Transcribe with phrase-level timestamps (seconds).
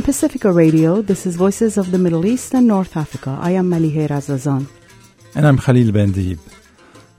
[0.00, 3.36] From Pacifica Radio, this is Voices of the Middle East and North Africa.
[3.38, 4.66] I am Malihe Razazan.
[5.34, 6.38] And I'm Khalil Bendib.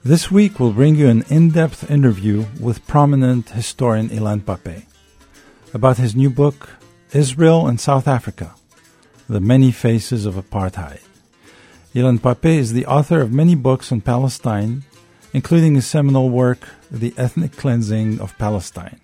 [0.04, 4.86] This week we'll bring you an in-depth interview with prominent historian Ilan Pappé
[5.76, 6.70] about his new book,
[7.14, 8.56] Israel and South Africa,
[9.30, 11.02] The Many Faces of Apartheid.
[11.94, 14.86] Ilan Pappé is the author of many books on Palestine,
[15.34, 19.01] including his seminal work, The Ethnic Cleansing of Palestine.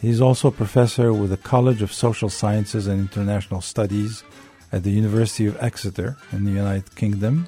[0.00, 4.22] He's also a professor with the College of Social Sciences and International Studies
[4.70, 7.46] at the University of Exeter in the United Kingdom,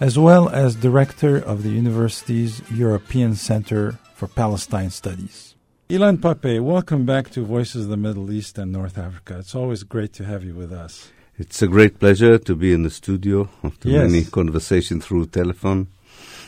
[0.00, 5.54] as well as director of the university's European Center for Palestine Studies.
[5.90, 9.38] Ilan Pappé, welcome back to Voices of the Middle East and North Africa.
[9.38, 11.10] It's always great to have you with us.
[11.38, 14.10] It's a great pleasure to be in the studio after Yes.
[14.10, 15.88] many conversation through telephone.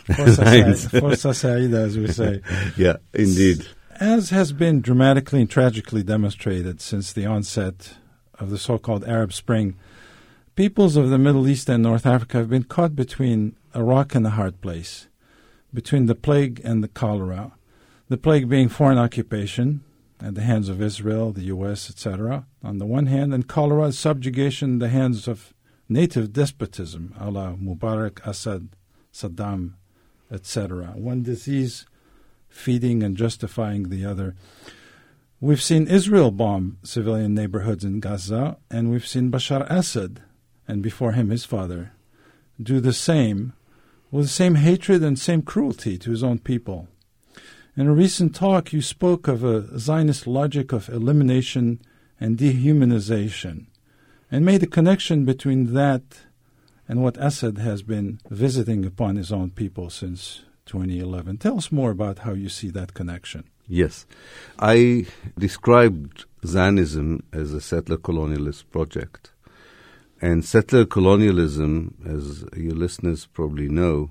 [0.07, 0.89] Forza Lines.
[0.89, 2.41] Forza Saida, as we say.
[2.79, 3.67] yeah, indeed.
[4.01, 7.95] As has been dramatically and tragically demonstrated since the onset
[8.39, 9.75] of the so called Arab Spring,
[10.55, 14.25] peoples of the Middle East and North Africa have been caught between a rock and
[14.25, 15.09] a hard place,
[15.75, 17.55] between the plague and the cholera.
[18.09, 19.83] The plague being foreign occupation
[20.21, 24.75] at the hands of Israel, the U.S., etc., on the one hand, and cholera subjugation
[24.75, 25.53] in the hands of
[25.89, 28.69] native despotism, a la Mubarak, Assad,
[29.13, 29.73] Saddam,
[30.31, 30.93] etc.
[30.95, 31.85] One disease
[32.59, 34.35] feeding and justifying the other.
[35.41, 40.21] We've seen Israel bomb civilian neighborhoods in Gaza, and we've seen Bashar Assad,
[40.67, 41.93] and before him his father,
[42.61, 43.53] do the same
[44.11, 46.89] with the same hatred and same cruelty to his own people.
[47.77, 51.81] In a recent talk, you spoke of a Zionist logic of elimination
[52.19, 53.67] and dehumanization,
[54.33, 56.03] and made a connection between that
[56.89, 61.39] and what Assad has been visiting upon his own people since 2011.
[61.39, 63.45] Tell us more about how you see that connection.
[63.67, 64.07] Yes.
[64.59, 65.07] I
[65.39, 69.33] described Zionism as a settler colonialist project.
[70.21, 74.11] And settler colonialism, as your listeners probably know,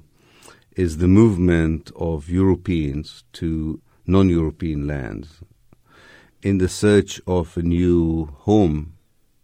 [0.76, 5.42] is the movement of Europeans to non European lands
[6.42, 8.94] in the search of a new home,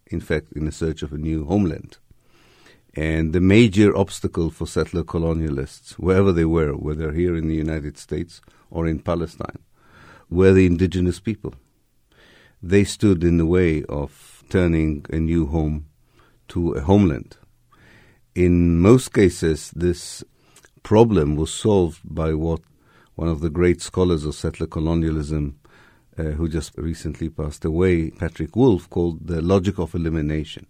[0.06, 1.98] in fact, in the search of a new homeland.
[2.96, 7.98] And the major obstacle for settler colonialists, wherever they were, whether here in the United
[7.98, 8.40] States
[8.70, 9.58] or in Palestine,
[10.30, 11.54] were the indigenous people.
[12.62, 15.86] They stood in the way of turning a new home
[16.48, 17.36] to a homeland.
[18.34, 20.22] In most cases, this
[20.82, 22.60] problem was solved by what
[23.16, 25.58] one of the great scholars of settler colonialism,
[26.18, 30.66] uh, who just recently passed away, Patrick Wolfe, called the logic of elimination.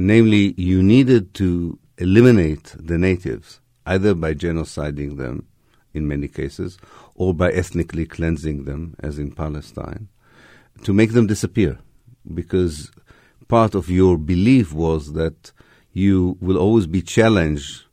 [0.00, 5.46] Namely, you needed to eliminate the natives, either by genociding them,
[5.92, 6.78] in many cases,
[7.16, 10.08] or by ethnically cleansing them, as in Palestine,
[10.84, 11.78] to make them disappear.
[12.32, 12.92] Because
[13.48, 15.50] part of your belief was that
[15.92, 17.84] you will always be challenged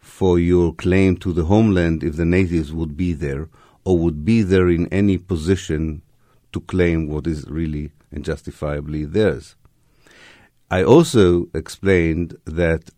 [0.00, 3.48] for your claim to the homeland if the natives would be there,
[3.84, 6.02] or would be there in any position
[6.52, 9.54] to claim what is really and justifiably theirs.
[10.74, 12.90] I also explained that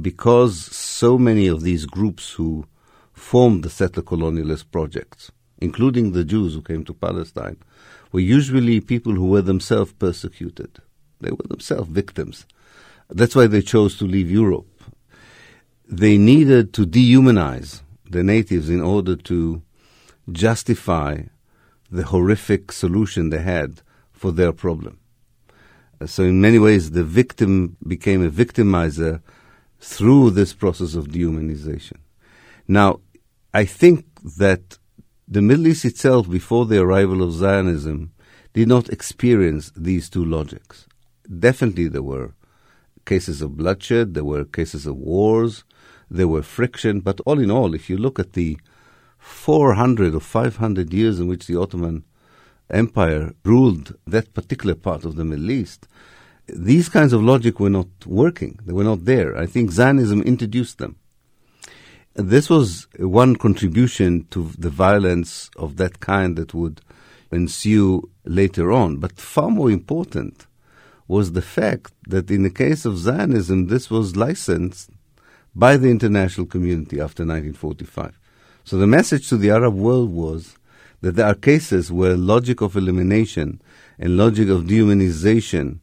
[0.00, 2.64] because so many of these groups who
[3.12, 7.56] formed the settler colonialist projects, including the Jews who came to Palestine,
[8.12, 10.78] were usually people who were themselves persecuted.
[11.20, 12.46] They were themselves victims.
[13.10, 14.68] That's why they chose to leave Europe.
[15.88, 19.60] They needed to dehumanize the natives in order to
[20.30, 21.22] justify
[21.90, 25.00] the horrific solution they had for their problem.
[26.06, 29.20] So, in many ways, the victim became a victimizer
[29.80, 31.98] through this process of dehumanization.
[32.66, 33.00] Now,
[33.52, 34.06] I think
[34.38, 34.78] that
[35.28, 38.12] the Middle East itself, before the arrival of Zionism,
[38.52, 40.86] did not experience these two logics.
[41.38, 42.34] Definitely, there were
[43.04, 45.64] cases of bloodshed, there were cases of wars,
[46.10, 48.58] there were friction, but all in all, if you look at the
[49.18, 52.04] 400 or 500 years in which the Ottoman
[52.70, 55.86] Empire ruled that particular part of the Middle East,
[56.46, 58.58] these kinds of logic were not working.
[58.64, 59.36] They were not there.
[59.36, 60.96] I think Zionism introduced them.
[62.14, 66.80] This was one contribution to the violence of that kind that would
[67.32, 68.98] ensue later on.
[68.98, 70.46] But far more important
[71.08, 74.90] was the fact that in the case of Zionism, this was licensed
[75.54, 78.18] by the international community after 1945.
[78.64, 80.56] So the message to the Arab world was
[81.04, 83.60] that there are cases where logic of elimination
[83.98, 85.80] and logic of dehumanization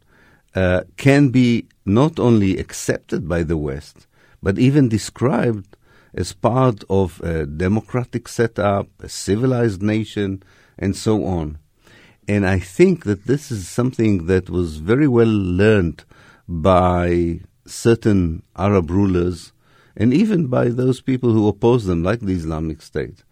[0.55, 4.07] uh, can be not only accepted by the West,
[4.41, 5.77] but even described
[6.15, 10.41] as part of a democratic setup, a civilized nation,
[10.79, 11.59] and so on.
[12.27, 15.27] And I think that this is something that was very well
[15.61, 16.03] learned
[16.47, 19.53] by certain Arab rulers
[19.95, 23.23] and even by those people who oppose them, like the Islamic State.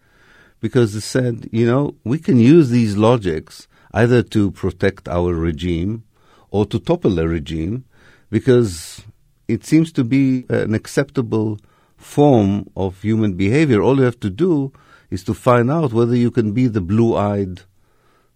[0.60, 6.04] Because they said, you know, we can use these logics either to protect our regime
[6.50, 7.84] or to topple a regime
[8.30, 9.02] because
[9.48, 11.58] it seems to be an acceptable
[11.96, 13.82] form of human behavior.
[13.82, 14.72] All you have to do
[15.10, 17.62] is to find out whether you can be the blue eyed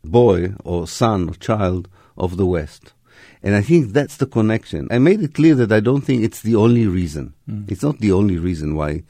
[0.04, 2.92] boy or son or child of the West.
[3.42, 4.88] And I think that's the connection.
[4.90, 7.34] I made it clear that I don't think it's the only reason.
[7.48, 7.70] Mm.
[7.70, 9.02] It's not the only reason why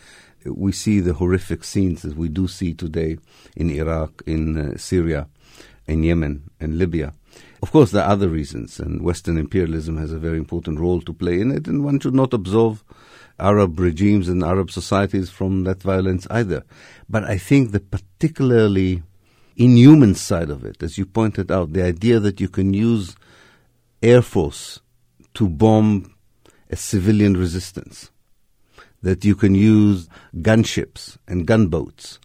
[0.44, 3.19] we see the horrific scenes that we do see today
[3.56, 5.29] in Iraq, in uh, Syria,
[5.87, 7.12] in Yemen, and Libya.
[7.62, 11.12] Of course, there are other reasons, and Western imperialism has a very important role to
[11.12, 12.85] play in it, and one should not absolve
[13.38, 16.62] Arab regimes and Arab societies from that violence either.
[17.08, 19.02] But I think the particularly
[19.56, 23.17] inhuman side of it, as you pointed out, the idea that you can use
[24.02, 24.81] air force
[25.35, 26.14] to bomb
[26.70, 28.11] a civilian resistance,
[29.04, 32.18] that you can use gunships and gunboats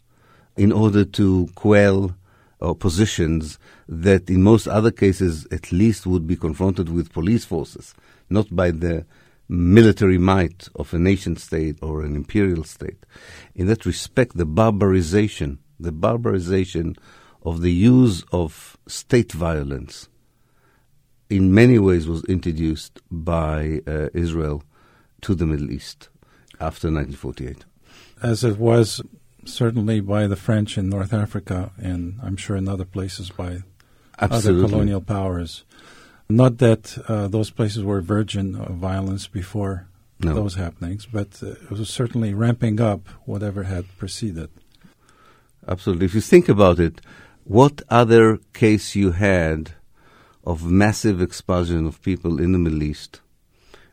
[0.56, 2.16] in order to quell
[2.62, 7.94] oppositions that in most other cases at least would be confronted with police forces,
[8.30, 9.04] not by the
[9.46, 13.04] military might of a nation state or an imperial state.
[13.54, 16.96] In that respect, the barbarization, the barbarization
[17.42, 20.08] of the use of state violence
[21.28, 24.62] in many ways was introduced by uh, Israel
[25.20, 26.08] to the Middle East
[26.60, 27.64] after 1948.
[28.22, 29.00] As it was
[29.44, 33.62] certainly by the French in North Africa, and I'm sure in other places by
[34.18, 34.64] Absolutely.
[34.64, 35.64] other colonial powers.
[36.28, 39.88] Not that uh, those places were virgin of violence before
[40.20, 40.34] no.
[40.34, 44.50] those happenings, but uh, it was certainly ramping up whatever had preceded.
[45.66, 46.06] Absolutely.
[46.06, 47.00] If you think about it,
[47.44, 49.72] what other case you had
[50.44, 53.20] of massive expulsion of people in the Middle East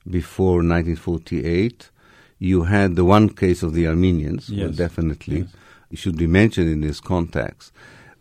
[0.10, 1.90] before 1948?
[2.40, 4.76] You had the one case of the Armenians, yes.
[4.76, 5.40] definitely.
[5.40, 5.50] Yes.
[5.92, 7.72] It should be mentioned in this context.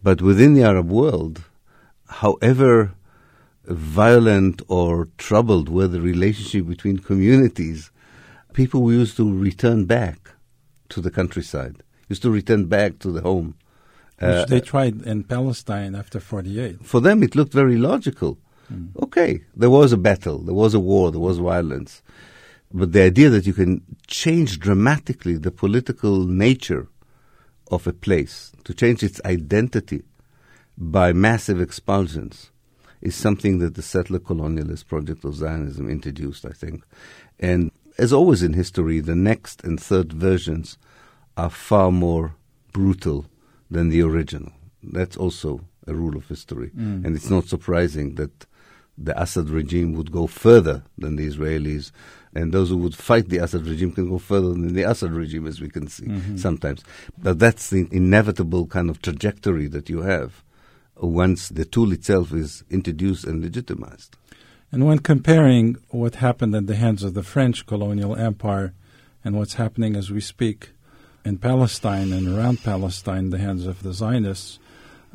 [0.02, 1.44] But within the Arab world,
[2.08, 2.92] however
[3.64, 7.90] violent or troubled were the relationship between communities,
[8.52, 10.30] people used to return back
[10.90, 13.56] to the countryside, used to return back to the home.
[14.18, 16.84] Which uh, they tried in Palestine after 48.
[16.84, 18.38] For them, it looked very logical.
[18.72, 18.96] Mm.
[19.02, 22.02] Okay, there was a battle, there was a war, there was violence.
[22.72, 26.88] But the idea that you can change dramatically the political nature
[27.70, 30.02] of a place, to change its identity
[30.78, 32.50] by massive expulsions,
[33.00, 36.84] is something that the settler colonialist project of Zionism introduced, I think.
[37.38, 40.78] And as always in history, the next and third versions
[41.36, 42.34] are far more
[42.72, 43.26] brutal
[43.70, 44.52] than the original.
[44.82, 46.70] That's also a rule of history.
[46.76, 47.04] Mm.
[47.04, 48.46] And it's not surprising that
[48.98, 51.92] the Assad regime would go further than the Israelis,
[52.34, 55.46] and those who would fight the Assad regime can go further than the Assad regime,
[55.46, 56.36] as we can see mm-hmm.
[56.36, 56.82] sometimes.
[57.18, 60.42] But that's the inevitable kind of trajectory that you have
[60.96, 64.16] once the tool itself is introduced and legitimized.
[64.72, 68.72] And when comparing what happened at the hands of the French colonial empire
[69.24, 70.70] and what's happening as we speak
[71.24, 74.58] in Palestine and around Palestine, the hands of the Zionists,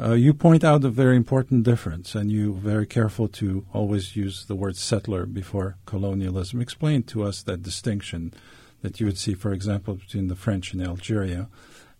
[0.02, 4.46] uh, you point out a very important difference, and you very careful to always use
[4.46, 6.60] the word settler before colonialism.
[6.60, 8.34] Explain to us that distinction
[8.82, 11.50] that you would see, for example, between the French in Algeria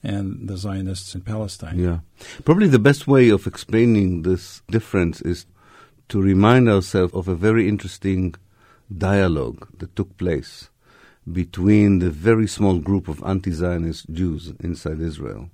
[0.04, 1.78] and the Zionists in Palestine.
[1.78, 2.00] Yeah.
[2.44, 5.46] Probably the best way of explaining this difference is
[6.10, 8.34] to remind ourselves of a very interesting
[8.98, 10.70] dialogue that took place
[11.32, 15.52] between the very small group of anti Zionist Jews inside Israel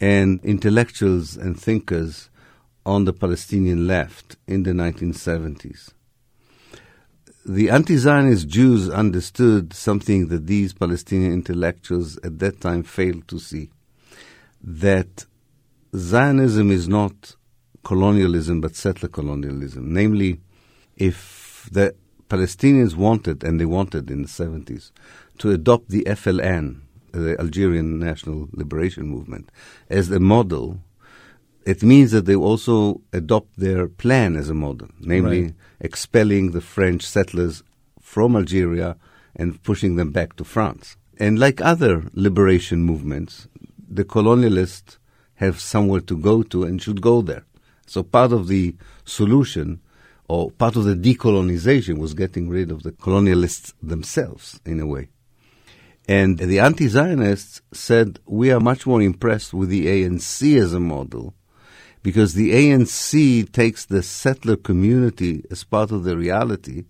[0.00, 2.30] and intellectuals and thinkers
[2.84, 5.92] on the Palestinian left in the 1970s.
[7.44, 13.38] The anti Zionist Jews understood something that these Palestinian intellectuals at that time failed to
[13.38, 13.70] see
[14.62, 15.26] that
[15.94, 17.36] Zionism is not
[17.84, 19.92] colonialism but settler colonialism.
[19.92, 20.40] Namely,
[20.96, 21.94] if the
[22.28, 24.90] Palestinians wanted, and they wanted in the 70s,
[25.38, 26.80] to adopt the FLN,
[27.16, 29.50] the Algerian National Liberation Movement,
[29.88, 30.80] as a model,
[31.64, 35.54] it means that they also adopt their plan as a model, namely right.
[35.80, 37.62] expelling the French settlers
[38.00, 38.96] from Algeria
[39.34, 40.96] and pushing them back to France.
[41.18, 43.48] And like other liberation movements,
[43.88, 44.98] the colonialists
[45.36, 47.44] have somewhere to go to and should go there.
[47.86, 49.80] So part of the solution
[50.28, 55.08] or part of the decolonization was getting rid of the colonialists themselves in a way.
[56.08, 61.34] And the anti-Zionists said, we are much more impressed with the ANC as a model
[62.02, 66.84] because the ANC takes the settler community as part of the reality,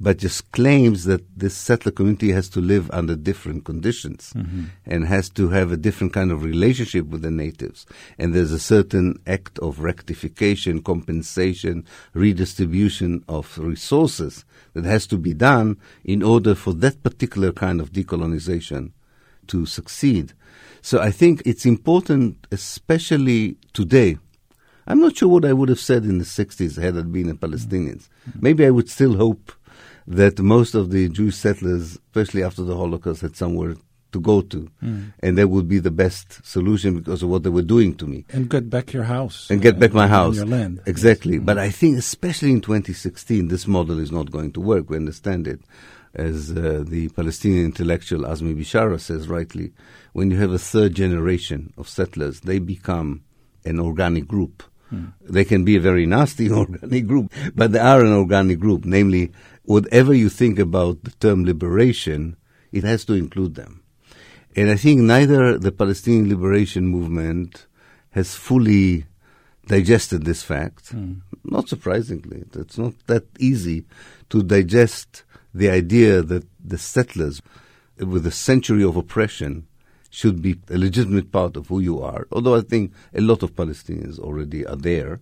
[0.00, 4.64] but just claims that this settler community has to live under different conditions Mm-hmm.
[4.86, 7.86] and has to have a different kind of relationship with the natives.
[8.18, 15.34] And there's a certain act of rectification, compensation, redistribution of resources that has to be
[15.34, 18.92] done in order for that particular kind of decolonization
[19.48, 20.32] to succeed.
[20.82, 24.18] So I think it's important, especially today.
[24.86, 27.34] I'm not sure what I would have said in the 60s had I been a
[27.34, 28.08] Palestinians.
[28.40, 29.52] Maybe I would still hope
[30.06, 33.74] that most of the Jewish settlers, especially after the Holocaust, had somewhere
[34.12, 37.62] to go to, and that would be the best solution because of what they were
[37.62, 39.50] doing to me And get back your house.
[39.50, 40.36] and get uh, back my and house.
[40.36, 40.80] Your land.
[40.86, 41.38] Exactly.
[41.40, 44.88] But I think, especially in 2016, this model is not going to work.
[44.88, 45.60] We understand it.
[46.14, 49.72] As uh, the Palestinian intellectual Azmi Bishara says rightly,
[50.12, 53.24] when you have a third generation of settlers, they become
[53.64, 54.62] an organic group.
[55.20, 58.84] They can be a very nasty organic group, but they are an organic group.
[58.84, 59.32] Namely,
[59.64, 62.36] whatever you think about the term liberation,
[62.72, 63.82] it has to include them.
[64.56, 67.66] And I think neither the Palestinian liberation movement
[68.10, 69.06] has fully
[69.66, 70.90] digested this fact.
[70.90, 71.14] Hmm.
[71.42, 73.84] Not surprisingly, it's not that easy
[74.30, 77.42] to digest the idea that the settlers,
[77.98, 79.66] with a century of oppression,
[80.14, 82.28] should be a legitimate part of who you are.
[82.30, 85.20] Although I think a lot of Palestinians already are there,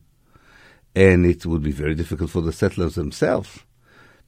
[0.94, 3.60] and it would be very difficult for the settlers themselves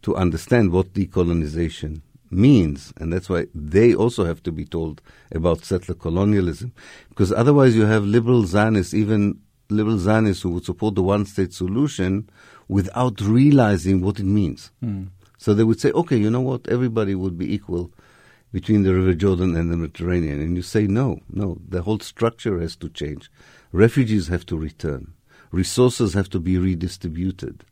[0.01, 5.67] to understand what decolonization means, and that's why they also have to be told about
[5.67, 6.73] settler colonialism,
[7.11, 12.27] because otherwise you have liberal Zionists, even liberal Zionists who would support the one-state solution
[12.69, 14.71] without realizing what it means.
[14.81, 15.05] Hmm.
[15.37, 17.93] So they would say, okay, you know what, everybody would be equal
[18.55, 22.61] between the River Jordan and the Mediterranean, and you say, no, no, the whole structure
[22.61, 23.31] has to change.
[23.73, 25.13] Refugees have to return.
[25.51, 27.65] Resources have to be redistributed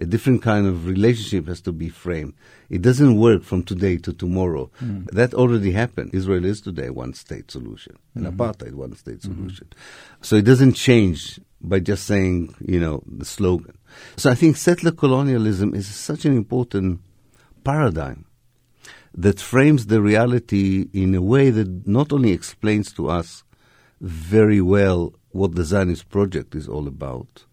[0.00, 2.32] a different kind of relationship has to be framed.
[2.70, 4.70] It doesn't work from today to tomorrow.
[4.82, 5.14] Mm-hmm.
[5.14, 6.14] That already happened.
[6.14, 8.40] Israel is today a one state solution, an mm-hmm.
[8.40, 9.34] apartheid one state mm-hmm.
[9.34, 9.68] solution.
[10.22, 13.76] So it doesn't change by just saying, you know, the slogan.
[14.16, 17.00] So I think settler colonialism is such an important
[17.62, 18.24] paradigm
[19.14, 23.42] that frames the reality in a way that not only explains to us
[24.00, 27.44] very well what the Zionist project is all about,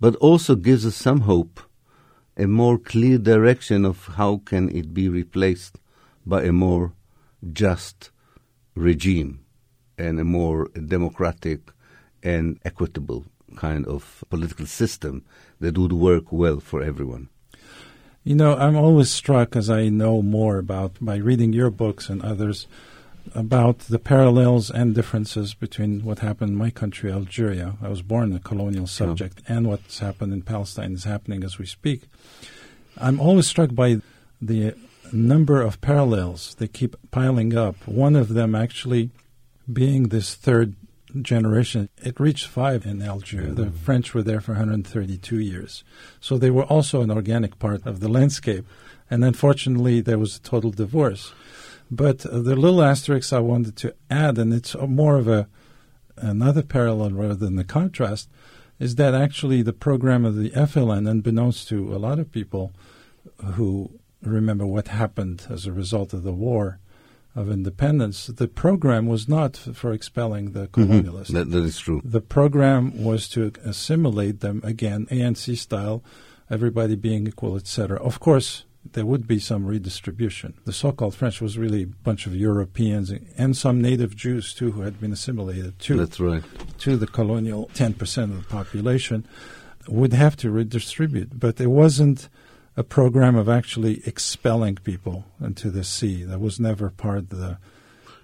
[0.00, 1.60] but also gives us some hope,
[2.36, 5.78] a more clear direction of how can it be replaced
[6.26, 6.92] by a more
[7.52, 8.10] just
[8.74, 9.44] regime
[9.98, 11.70] and a more democratic
[12.22, 13.24] and equitable
[13.56, 15.24] kind of political system
[15.60, 17.28] that would work well for everyone.
[18.26, 22.22] You know, I'm always struck as I know more about by reading your books and
[22.22, 22.66] others
[23.34, 27.74] about the parallels and differences between what happened in my country, Algeria.
[27.82, 31.66] I was born a colonial subject, and what's happened in Palestine is happening as we
[31.66, 32.04] speak.
[32.96, 34.00] I'm always struck by
[34.40, 34.74] the
[35.12, 37.76] number of parallels they keep piling up.
[37.86, 39.10] One of them actually
[39.70, 40.76] being this third
[41.22, 41.88] generation.
[42.02, 43.52] It reached five in Algeria.
[43.52, 45.84] The French were there for 132 years.
[46.20, 48.66] So they were also an organic part of the landscape.
[49.10, 51.32] And unfortunately, there was a total divorce.
[51.90, 55.48] But uh, the little asterisk I wanted to add, and it's more of a
[56.16, 58.28] another parallel rather than the contrast,
[58.78, 62.72] is that actually the program of the FLN, unbeknownst to a lot of people
[63.54, 63.90] who
[64.22, 66.78] remember what happened as a result of the war
[67.34, 70.92] of independence, the program was not for expelling the mm-hmm.
[70.92, 71.32] colonialists.
[71.32, 72.00] That, that is true.
[72.04, 76.04] The program was to assimilate them again, ANC style,
[76.50, 78.00] everybody being equal, etc.
[78.02, 80.54] Of course, there would be some redistribution.
[80.64, 84.82] The so-called French was really a bunch of Europeans and some native Jews too who
[84.82, 86.42] had been assimilated too That's right.
[86.78, 89.26] to the colonial 10% of the population
[89.88, 91.38] would have to redistribute.
[91.38, 92.28] But it wasn't
[92.76, 96.24] a program of actually expelling people into the sea.
[96.24, 97.58] That was never part of the,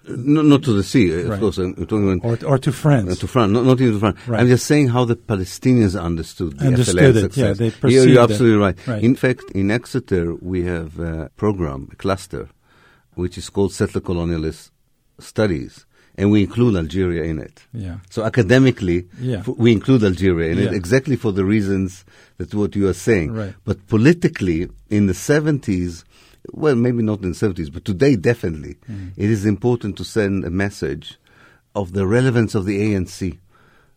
[0.07, 1.39] No, not to the sea, of Right.
[1.39, 1.57] course.
[1.59, 3.11] I'm talking about or, or to France.
[3.11, 4.17] Uh, to France, not, not even to France.
[4.27, 4.39] Right.
[4.41, 7.59] I'm just saying how the Palestinians understood the Understood it, success.
[7.59, 8.87] yeah, they You're- You're absolutely right.
[8.87, 9.03] Right.
[9.03, 12.49] In fact, in Exeter, we have a program, a cluster,
[13.13, 14.71] which is called Settler Colonialist
[15.19, 15.85] Studies,
[16.21, 17.63] and we include Algeria in it.
[17.73, 17.97] yeah.
[18.09, 19.39] So academically, Yeah.
[19.39, 22.05] f- we include Algeria in it exactly for the reasons
[22.37, 23.31] that what you are saying.
[23.33, 23.53] Right.
[23.65, 26.03] But politically, in the 70s,
[26.53, 29.11] well, maybe not in the 70s, but today definitely, Mm.
[29.17, 31.17] it is important to send a message
[31.73, 33.39] of the relevance of the ANC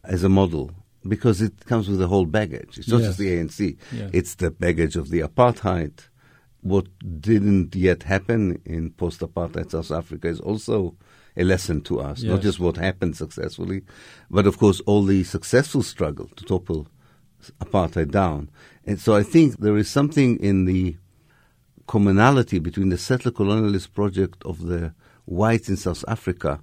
[0.04, 0.70] as a model
[1.06, 2.78] because it comes with a whole baggage.
[2.78, 3.08] It's not Yes.
[3.08, 3.76] just the ANC.
[3.92, 4.10] Yes.
[4.14, 5.92] It's the baggage of the apartheid,
[6.62, 6.86] what
[7.20, 10.94] didn't yet happen in post apartheid South Africa is also
[11.36, 12.30] a lesson to us, yes.
[12.30, 13.82] not just what happened successfully,
[14.30, 16.86] but of course all the successful struggle to topple
[17.60, 18.50] apartheid down.
[18.84, 20.96] And so I think there is something in the
[21.86, 26.60] commonality between the settler colonialist project of the whites in South Africa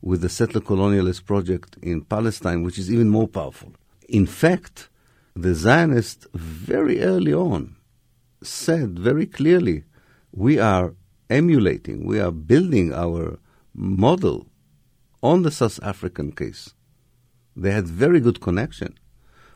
[0.00, 3.72] with the settler colonialist project in Palestine, which is even more powerful.
[4.08, 4.88] In fact,
[5.34, 7.76] the Zionists very early on
[8.42, 9.84] said very clearly,
[10.32, 10.94] we are
[11.30, 13.38] emulating, we are building our
[13.78, 14.46] model
[15.22, 16.74] on the South African case.
[17.56, 18.98] They had very good connection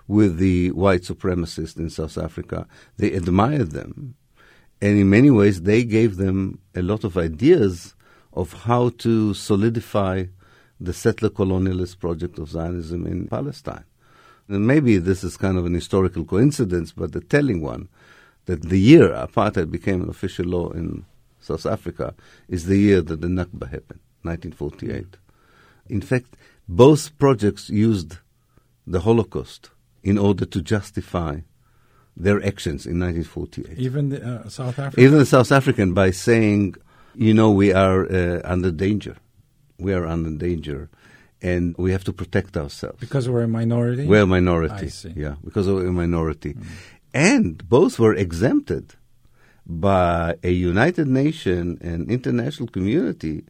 [0.09, 2.67] with the white supremacists in South Africa.
[2.97, 4.14] They admired them.
[4.81, 7.95] And in many ways, they gave them a lot of ideas
[8.33, 10.25] of how to solidify
[10.81, 13.85] the settler colonialist project of Zionism in Palestine.
[14.49, 17.88] And maybe this is kind of an historical coincidence, but the telling one
[18.47, 21.05] that the year apartheid became an official law in
[21.41, 22.14] South Africa
[22.49, 25.17] is the year that the Nakba happened, 1948.
[25.88, 26.37] In fact,
[26.69, 28.19] both projects used
[28.87, 29.71] the Holocaust
[30.02, 31.41] in order to justify
[32.17, 33.79] their actions in 1948.
[33.79, 35.05] Even the uh, South African?
[35.05, 36.75] Even the South African by saying,
[37.14, 39.17] you know, we are uh, under danger.
[39.79, 40.91] We are under danger
[41.41, 43.00] and we have to protect ourselves.
[43.00, 44.07] Because we're a minority?
[44.07, 44.87] We're a minority.
[44.87, 45.12] I see.
[45.17, 46.55] Yeah, because we're a minority.
[46.55, 46.67] Mm.
[47.14, 48.95] And both were exempted
[49.67, 53.45] by a United Nations and international community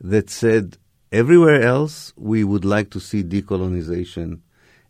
[0.00, 0.76] that said
[1.12, 4.40] everywhere else we would like to see decolonization.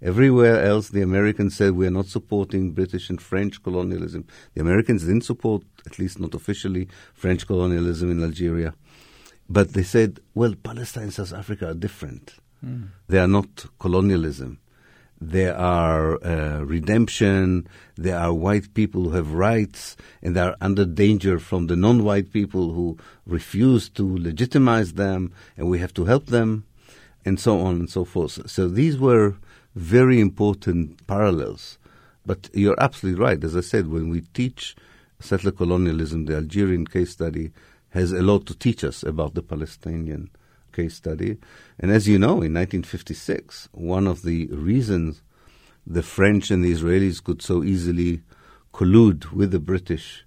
[0.00, 4.26] Everywhere else, the Americans said we are not supporting British and French colonialism.
[4.54, 8.74] The Americans didn't support, at least not officially, French colonialism in Algeria.
[9.48, 12.34] But they said, well, Palestine and South Africa are different.
[12.64, 12.90] Mm.
[13.08, 14.58] They are not colonialism.
[15.20, 17.66] There are uh, redemption.
[17.96, 22.32] There are white people who have rights, and they are under danger from the non-white
[22.32, 26.64] people who refuse to legitimize them, and we have to help them,
[27.24, 28.48] and so on and so forth.
[28.48, 29.36] So these were
[29.74, 31.78] very important parallels.
[32.24, 33.42] But you're absolutely right.
[33.42, 34.76] As I said, when we teach
[35.18, 37.50] settler colonialism, the Algerian case study
[37.90, 40.30] has a lot to teach us about the Palestinian
[40.78, 41.36] case study.
[41.80, 45.22] And as you know, in 1956, one of the reasons
[45.84, 48.22] the French and the Israelis could so easily
[48.72, 50.24] collude with the British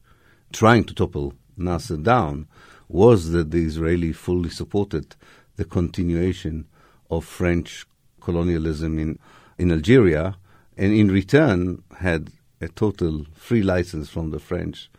[0.51, 2.47] trying to topple Nasser down
[2.89, 5.15] was that the Israeli fully supported
[5.55, 6.67] the continuation
[7.09, 7.85] of French
[8.19, 9.19] colonialism in,
[9.57, 10.35] in Algeria
[10.77, 14.89] and in return had a total free license from the French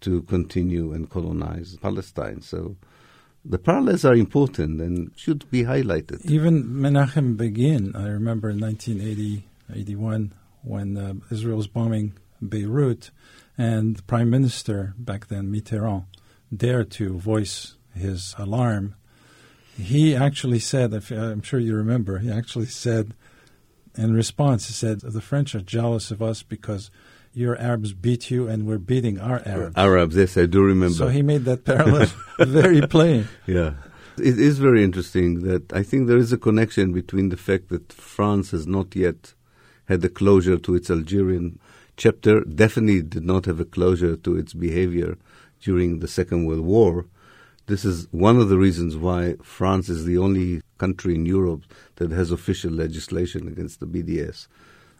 [0.00, 2.40] to continue and colonize Palestine.
[2.40, 2.76] So
[3.44, 6.24] the parallels are important and should be highlighted.
[6.24, 12.14] Even Menachem Begin, I remember in 1980, 81, when uh, Israel was bombing
[12.46, 13.10] Beirut,
[13.58, 16.06] and the Prime Minister back then, Mitterrand,
[16.54, 18.94] dared to voice his alarm.
[19.76, 23.14] He actually said, I'm sure you remember, he actually said,
[23.96, 26.90] in response, he said, the French are jealous of us because
[27.34, 29.76] your Arabs beat you and we're beating our Arabs.
[29.76, 30.94] Arabs, yes, I do remember.
[30.94, 33.28] So he made that parallel very plain.
[33.46, 33.74] Yeah.
[34.18, 37.92] It is very interesting that I think there is a connection between the fact that
[37.92, 39.32] France has not yet
[39.86, 41.58] had a closure to its Algerian
[41.96, 45.16] chapter, definitely did not have a closure to its behavior
[45.60, 47.06] during the Second World War.
[47.66, 51.62] This is one of the reasons why France is the only country in Europe
[51.96, 54.48] that has official legislation against the BDS.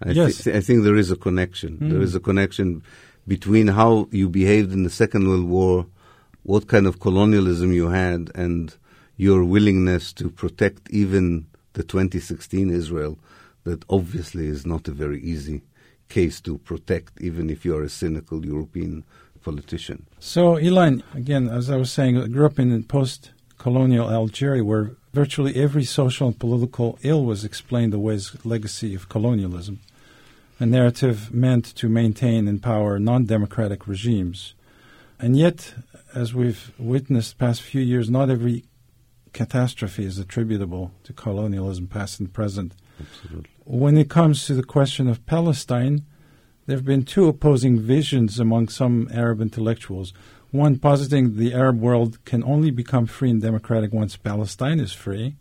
[0.05, 0.45] I, yes.
[0.45, 1.79] th- I think there is a connection.
[1.79, 1.91] Mm.
[1.91, 2.83] There is a connection
[3.27, 5.87] between how you behaved in the Second World War,
[6.43, 8.75] what kind of colonialism you had, and
[9.17, 13.19] your willingness to protect even the 2016 Israel,
[13.65, 15.63] that obviously is not a very easy
[16.09, 19.05] case to protect, even if you are a cynical European
[19.43, 20.07] politician.
[20.19, 24.97] So, Ilan, again, as I was saying, I grew up in post colonial Algeria where
[25.13, 29.79] virtually every social and political ill was explained away as legacy of colonialism
[30.63, 34.55] a narrative meant to maintain and power non democratic regimes.
[35.19, 35.75] And yet,
[36.15, 38.65] as we've witnessed the past few years, not every
[39.33, 42.77] catastrophe is attributable to colonialism, past and present.
[43.01, 43.51] Absolutely.
[43.65, 46.05] When it comes to the question of Palestine,
[46.67, 50.13] there have been two opposing visions among some Arab intellectuals.
[50.53, 55.35] One positing the Arab world can only become free and democratic once Palestine is free.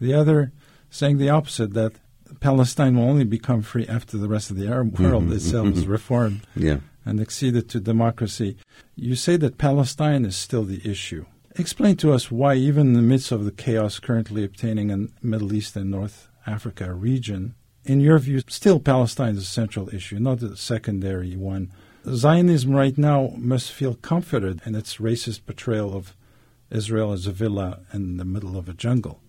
[0.00, 0.52] The other
[0.88, 1.94] saying the opposite, that
[2.40, 5.86] Palestine will only become free after the rest of the Arab world mm-hmm, itself is
[5.86, 6.78] reformed yeah.
[7.04, 8.56] and acceded to democracy.
[8.96, 11.26] You say that Palestine is still the issue.
[11.56, 15.26] Explain to us why, even in the midst of the chaos currently obtaining in the
[15.26, 20.18] Middle East and North Africa region, in your view, still Palestine is a central issue,
[20.18, 21.70] not a secondary one
[22.06, 26.14] Zionism right now must feel comforted in its racist portrayal of
[26.70, 29.20] Israel as a villa in the middle of a jungle.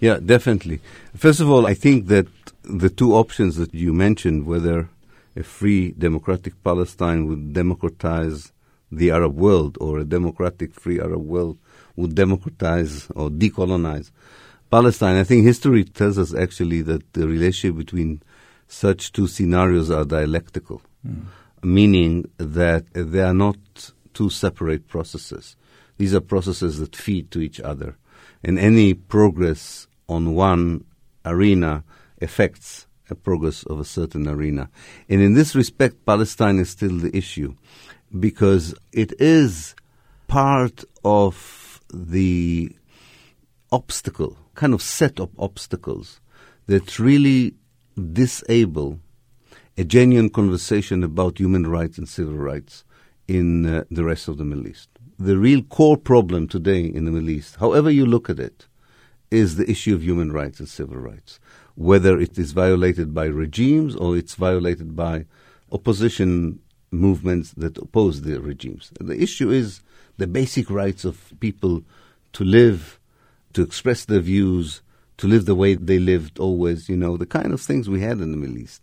[0.00, 0.80] Yeah, definitely.
[1.16, 2.26] First of all, I think that
[2.68, 4.88] the two options that you mentioned, whether
[5.36, 8.52] a free democratic Palestine would democratize
[8.90, 11.58] the Arab world or a democratic free Arab world
[11.96, 14.10] would democratize or decolonize
[14.70, 15.16] Palestine.
[15.16, 18.22] I think history tells us actually that the relationship between
[18.66, 21.24] such two scenarios are dialectical, mm.
[21.62, 23.56] meaning that they are not
[24.12, 25.56] two separate processes.
[25.96, 27.96] These are processes that feed to each other.
[28.44, 30.84] And any progress on one
[31.24, 31.84] arena
[32.20, 34.68] affects a progress of a certain arena.
[35.08, 37.54] And in this respect, Palestine is still the issue
[38.18, 39.74] because it is
[40.26, 42.76] part of the
[43.72, 46.20] obstacle, kind of set of obstacles
[46.66, 47.54] that really
[48.12, 49.00] disable
[49.76, 52.84] a genuine conversation about human rights and civil rights
[53.26, 54.88] in uh, the rest of the Middle East.
[55.18, 58.66] The real core problem today in the Middle East, however you look at it,
[59.30, 61.38] is the issue of human rights and civil rights,
[61.78, 65.24] whether it is violated by regimes or it's violated by
[65.70, 66.58] opposition
[66.90, 68.90] movements that oppose the regimes.
[68.98, 69.80] The issue is
[70.16, 71.84] the basic rights of people
[72.32, 72.98] to live,
[73.52, 74.82] to express their views,
[75.18, 78.18] to live the way they lived always, you know, the kind of things we had
[78.18, 78.82] in the Middle East.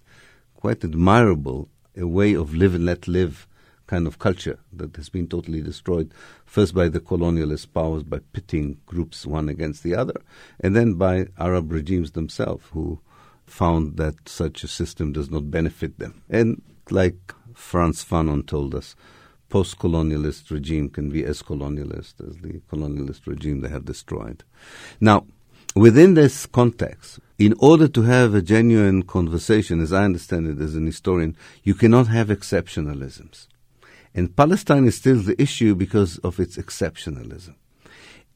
[0.55, 3.45] Quite admirable, a way of live and let live
[3.87, 6.11] kind of culture that has been totally destroyed,
[6.45, 10.21] first by the colonialist powers by pitting groups one against the other,
[10.59, 12.99] and then by Arab regimes themselves who
[13.45, 16.23] found that such a system does not benefit them.
[16.29, 18.95] And like Frantz Fanon told us,
[19.49, 24.43] post-colonialist regime can be as colonialist as the colonialist regime they have destroyed.
[24.99, 25.27] Now,
[25.75, 30.75] within this context, in order to have a genuine conversation, as I understand it as
[30.75, 33.47] an historian, you cannot have exceptionalisms.
[34.15, 37.55] And Palestine is still the issue because of its exceptionalism.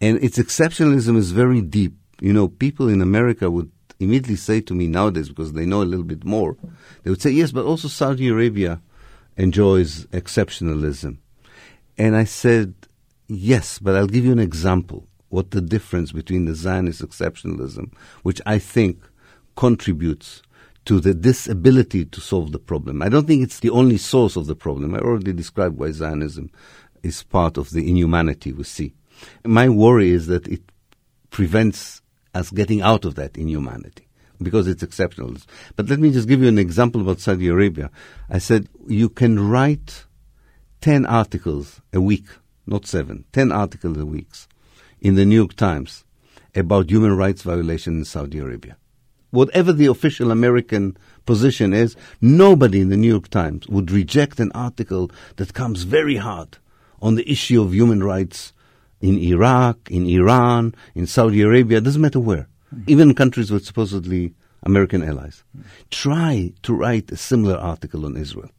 [0.02, 1.94] And its exceptionalism is very deep.
[2.20, 5.84] You know, people in America would immediately say to me nowadays, because they know a
[5.84, 6.58] little bit more,
[7.04, 8.82] they would say, yes, but also Saudi Arabia
[9.38, 11.18] enjoys exceptionalism.
[11.98, 12.74] And I said,
[13.28, 18.42] yes, but I'll give you an example what the difference between the Zionist exceptionalism, which
[18.46, 19.00] I think
[19.56, 20.42] contributes
[20.90, 23.04] to the disability to solve the problem.
[23.04, 24.96] I don't think it's the only source of the problem.
[24.96, 26.50] I already described why Zionism
[27.04, 28.96] is part of the inhumanity we see.
[29.46, 30.64] My worry is that it
[31.30, 32.02] prevents
[32.34, 34.08] us getting out of that inhumanity
[34.42, 35.36] because it's exceptional.
[35.76, 37.92] But let me just give you an example about Saudi Arabia.
[38.28, 40.08] I said you can write
[40.82, 42.26] 10 articles a week,
[42.66, 44.32] not seven, 10 articles a week
[45.00, 46.04] in the New York Times
[46.56, 48.76] about human rights violations in Saudi Arabia.
[49.32, 54.52] Whatever the official American position is, nobody in the New York Times would reject an
[54.54, 56.58] article that comes very hard
[57.02, 58.54] on the issue of human rights
[59.02, 62.90] in Iraq, in Iran, in Saudi Arabia, doesn't matter where mm-hmm.
[62.90, 65.44] even countries with supposedly American allies.
[65.92, 68.52] Try to write a similar article on Israel,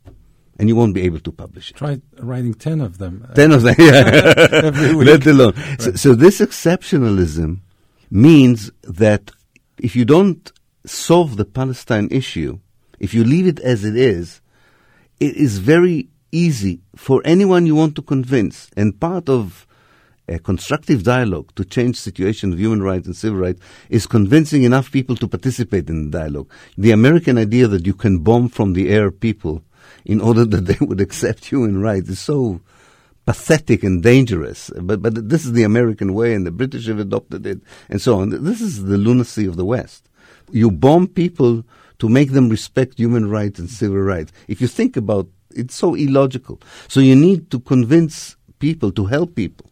[0.58, 1.76] and you won't be able to publish it.
[1.76, 3.26] Try writing 10 of them.
[3.28, 4.70] Uh, ten of them, yeah.
[4.94, 5.52] Let alone.
[5.56, 5.82] Right.
[5.82, 7.60] So, so this exceptionalism
[8.10, 9.30] means that
[9.78, 10.50] if you don't
[10.84, 12.58] solve the Palestine issue,
[12.98, 14.40] if you leave it as it is,
[15.18, 18.70] it is very easy for anyone you want to convince.
[18.76, 19.66] And part of
[20.28, 24.92] a constructive dialogue to change situation of human rights and civil rights is convincing enough
[24.92, 26.50] people to participate in the dialogue.
[26.78, 29.62] The American idea that you can bomb from the air people
[30.04, 32.60] in order that they would accept human rights is so
[33.26, 34.70] pathetic and dangerous.
[34.80, 38.20] But but this is the American way, and the British have adopted it, and so
[38.20, 38.30] on.
[38.44, 40.08] This is the lunacy of the West.
[40.52, 41.64] You bomb people
[41.98, 44.32] to make them respect human rights and civil rights.
[44.48, 46.60] If you think about it's so illogical.
[46.88, 49.66] So you need to convince people to help people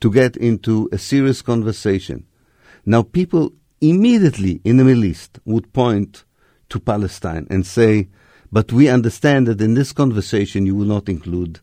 [0.00, 2.26] to get into a serious conversation.
[2.86, 6.24] Now, people immediately in the Middle East would point
[6.70, 8.08] to Palestine and say,
[8.50, 11.60] but we understand that in this conversation you will not include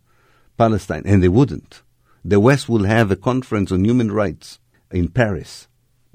[0.58, 1.04] Palestine.
[1.06, 1.82] And they wouldn't.
[2.24, 4.60] The West will have a conference on human rights
[4.92, 5.68] in Paris.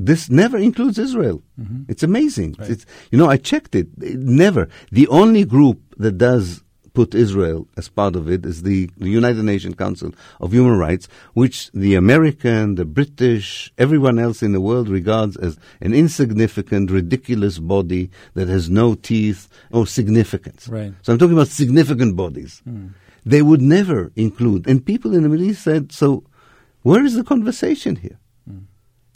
[0.03, 1.43] This never includes Israel.
[1.61, 1.83] Mm-hmm.
[1.89, 2.57] It's amazing.
[2.59, 2.71] Right.
[2.71, 3.89] It's, you know, I checked it.
[4.01, 4.19] it.
[4.19, 4.67] Never.
[4.91, 9.45] The only group that does put Israel as part of it is the, the United
[9.45, 14.89] Nations Council of Human Rights, which the American, the British, everyone else in the world
[14.89, 20.67] regards as an insignificant, ridiculous body that has no teeth or significance.
[20.67, 20.95] Right.
[21.03, 22.63] So I'm talking about significant bodies.
[22.67, 22.95] Mm.
[23.27, 24.67] They would never include.
[24.67, 26.25] And people in the Middle East said, so
[26.83, 28.19] where is the conversation here?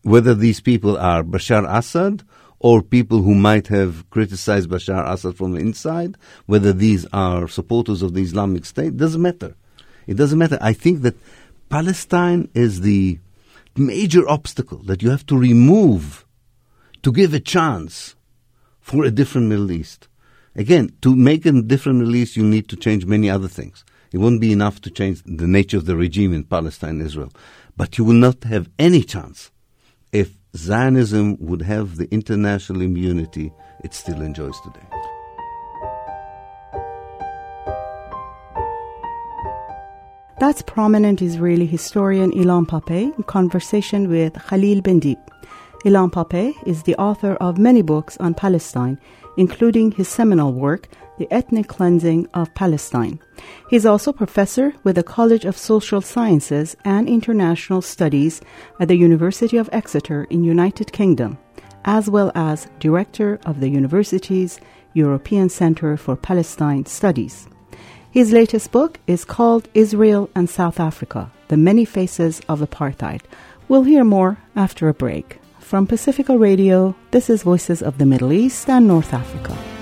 [0.05, 2.25] Whether these people are Bashar Assad
[2.59, 8.03] or people who might have criticized Bashar Assad from the inside, whether these are supporters
[8.03, 9.57] of the Islamic State, doesn't matter.
[10.07, 10.59] It doesn't matter.
[10.61, 11.17] I think that
[11.71, 13.19] Palestine is the
[13.77, 16.27] major obstacle that you have to remove
[17.03, 18.15] to give a chance
[18.81, 20.09] for a different Middle East.
[20.55, 23.87] Again, to make a different Middle East, you need to change many other things.
[24.13, 27.33] It won't be enough to change the nature of the regime in Palestine and Israel.
[27.75, 29.51] But you will not have any chance
[30.57, 34.87] Zionism would have the international immunity it still enjoys today.
[40.39, 45.17] That's prominent Israeli historian Ilan Pappé in conversation with Khalil Bendib.
[45.85, 48.99] Ilan Pappé is the author of many books on Palestine,
[49.37, 50.89] including his seminal work,
[51.19, 53.21] The Ethnic Cleansing of Palestine.
[53.71, 58.41] He is also professor with the College of Social Sciences and International Studies
[58.81, 61.39] at the University of Exeter in United Kingdom,
[61.85, 64.59] as well as director of the university's
[64.95, 67.47] European Center for Palestine Studies.
[68.11, 73.23] His latest book is called Israel and South Africa The Many Faces of Apartheid.
[73.69, 75.41] We'll hear more after a break.
[75.59, 79.74] From Pacifica Radio, this is Voices of the Middle East and North Africa.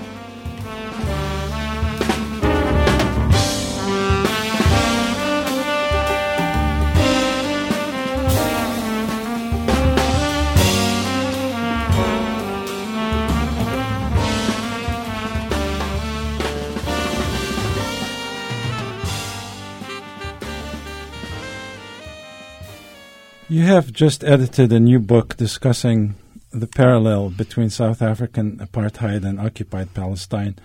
[23.53, 26.15] You have just edited a new book discussing
[26.49, 30.55] the parallel between South African apartheid and occupied Palestine.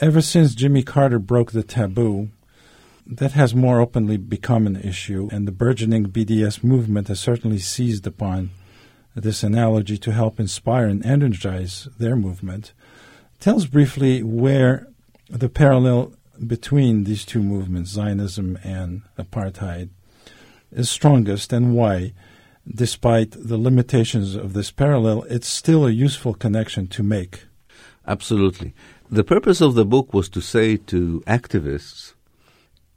[0.00, 2.30] Ever since Jimmy Carter broke the taboo,
[3.06, 8.08] that has more openly become an issue, and the burgeoning BDS movement has certainly seized
[8.08, 8.50] upon
[9.14, 12.72] this analogy to help inspire and energize their movement.
[13.38, 14.88] Tell us briefly where
[15.30, 19.90] the parallel between these two movements, Zionism and apartheid,
[20.72, 22.12] is strongest and why,
[22.66, 27.44] despite the limitations of this parallel, it's still a useful connection to make.
[28.06, 28.74] Absolutely.
[29.10, 32.14] The purpose of the book was to say to activists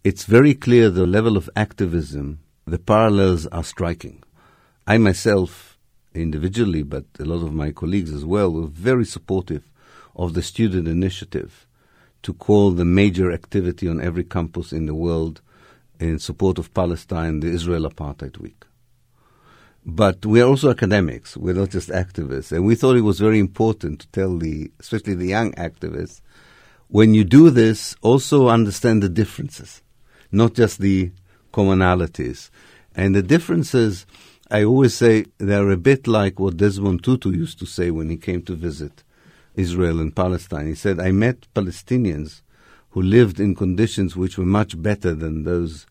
[0.01, 4.23] it's very clear the level of activism, the parallels are striking.
[4.87, 5.77] I myself,
[6.13, 9.69] individually, but a lot of my colleagues as well, were very supportive
[10.15, 11.67] of the student initiative
[12.23, 15.41] to call the major activity on every campus in the world
[15.99, 18.65] in support of Palestine, the Israel Apartheid Week.
[19.85, 21.35] But we are also academics.
[21.37, 22.51] We're not just activists.
[22.51, 26.21] And we thought it was very important to tell the, especially the young activists,
[26.87, 29.81] when you do this, also understand the differences,
[30.31, 31.11] not just the
[31.53, 32.49] commonalities.
[32.95, 34.05] And the differences,
[34.49, 38.17] I always say, they're a bit like what Desmond Tutu used to say when he
[38.17, 39.03] came to visit
[39.55, 40.67] Israel and Palestine.
[40.67, 42.41] He said, I met Palestinians
[42.91, 45.85] who lived in conditions which were much better than those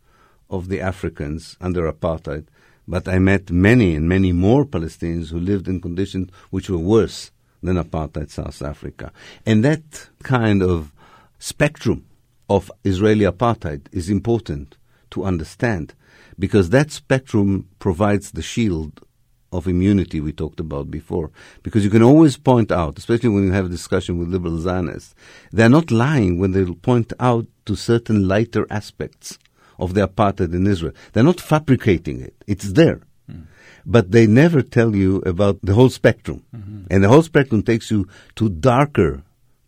[0.51, 2.47] of the Africans under apartheid,
[2.87, 7.31] but I met many and many more Palestinians who lived in conditions which were worse
[7.63, 9.13] than apartheid South Africa.
[9.45, 10.93] And that kind of
[11.39, 12.07] spectrum
[12.49, 14.77] of Israeli apartheid is important
[15.11, 15.95] to understand
[16.39, 19.05] because that spectrum provides the shield
[19.53, 21.31] of immunity we talked about before.
[21.63, 25.15] Because you can always point out, especially when you have a discussion with liberal Zionists,
[25.53, 29.39] they're not lying when they point out to certain lighter aspects
[29.79, 30.93] of the apartheid in Israel.
[31.13, 32.35] They're not fabricating it.
[32.47, 33.01] It's there.
[33.31, 33.47] Mm.
[33.87, 36.45] But they never tell you about the whole spectrum.
[36.55, 36.85] Mm-hmm.
[36.91, 39.23] And the whole spectrum takes you to darker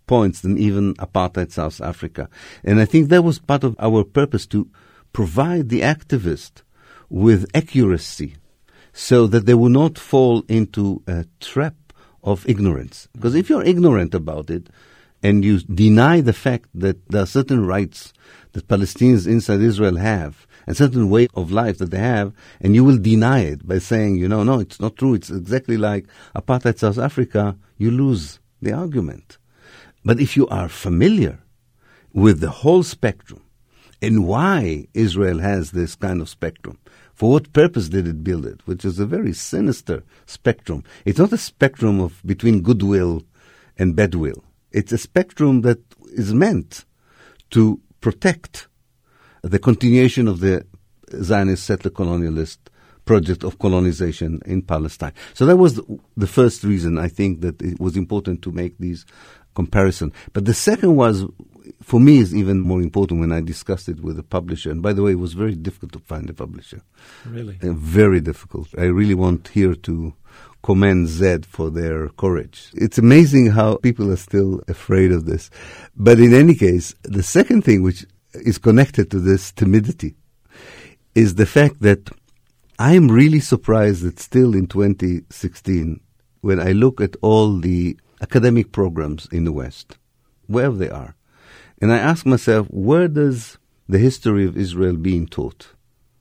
[0.06, 2.28] points than even apartheid South Africa.
[2.64, 4.68] And I think that was part of our purpose to
[5.12, 6.62] provide the activist
[7.08, 8.34] with accuracy
[8.92, 11.74] so that they will not fall into a trap
[12.22, 13.08] of ignorance.
[13.12, 14.68] Because if you're ignorant about it
[15.22, 18.12] and you deny the fact that there are certain rights
[18.52, 22.84] that Palestinians inside Israel have, a certain way of life that they have, and you
[22.84, 25.14] will deny it by saying, you know, no, it's not true.
[25.14, 27.56] It's exactly like apartheid South Africa.
[27.76, 29.38] You lose the argument.
[30.04, 31.40] But if you are familiar
[32.12, 33.42] with the whole spectrum
[34.02, 36.78] and why Israel has this kind of spectrum,
[37.14, 38.66] for what purpose did it build it?
[38.66, 40.84] Which is a very sinister spectrum.
[41.04, 43.22] It's not a spectrum of between goodwill
[43.78, 44.42] and badwill.
[44.72, 45.78] It's a spectrum that
[46.12, 46.84] is meant
[47.50, 48.68] to protect
[49.42, 50.64] the continuation of the
[51.22, 52.58] Zionist settler colonialist
[53.04, 55.12] project of colonization in Palestine.
[55.34, 55.80] So that was
[56.16, 59.04] the first reason I think that it was important to make these
[59.54, 60.12] comparison.
[60.32, 61.24] But the second was,
[61.82, 64.70] for me, is even more important when I discussed it with the publisher.
[64.70, 66.82] And by the way, it was very difficult to find a publisher.
[67.26, 67.58] Really?
[67.62, 68.68] Uh, very difficult.
[68.78, 70.14] I really want here to
[70.62, 72.70] commend Z for their courage.
[72.74, 75.50] It's amazing how people are still afraid of this.
[75.96, 80.14] But in any case, the second thing which is connected to this timidity
[81.14, 82.10] is the fact that
[82.78, 86.00] I'm really surprised that still in 2016,
[86.40, 89.98] when I look at all the academic programs in the West,
[90.46, 91.14] wherever they are,
[91.80, 95.74] and I ask myself, where does the history of Israel being taught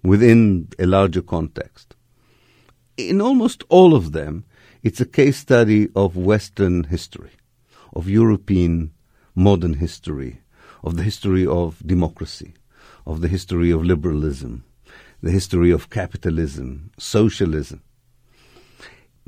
[0.03, 1.88] within a larger context?
[3.07, 4.43] In almost all of them,
[4.83, 7.31] it's a case study of Western history,
[7.93, 8.91] of European
[9.33, 10.41] modern history,
[10.83, 12.55] of the history of democracy,
[13.05, 14.65] of the history of liberalism,
[15.23, 17.81] the history of capitalism, socialism.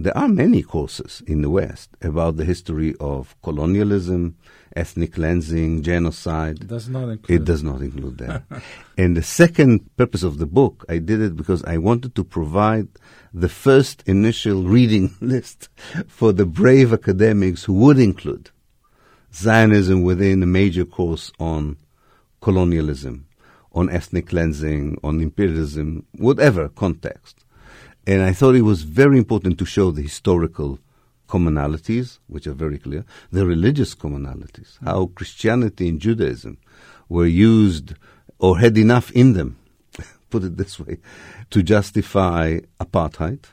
[0.03, 4.35] There are many courses in the West about the history of colonialism,
[4.75, 6.61] ethnic cleansing, genocide.
[6.61, 7.41] It does not include.
[7.41, 8.43] It does not include that.
[8.97, 12.87] and the second purpose of the book, I did it because I wanted to provide
[13.31, 15.69] the first initial reading list
[16.07, 18.49] for the brave academics who would include
[19.31, 21.77] Zionism within a major course on
[22.41, 23.27] colonialism,
[23.71, 27.40] on ethnic cleansing, on imperialism, whatever context.
[28.07, 30.79] And I thought it was very important to show the historical
[31.27, 36.57] commonalities, which are very clear, the religious commonalities, how Christianity and Judaism
[37.07, 37.93] were used
[38.39, 39.57] or had enough in them,
[40.29, 40.97] put it this way,
[41.51, 43.45] to justify apartheid.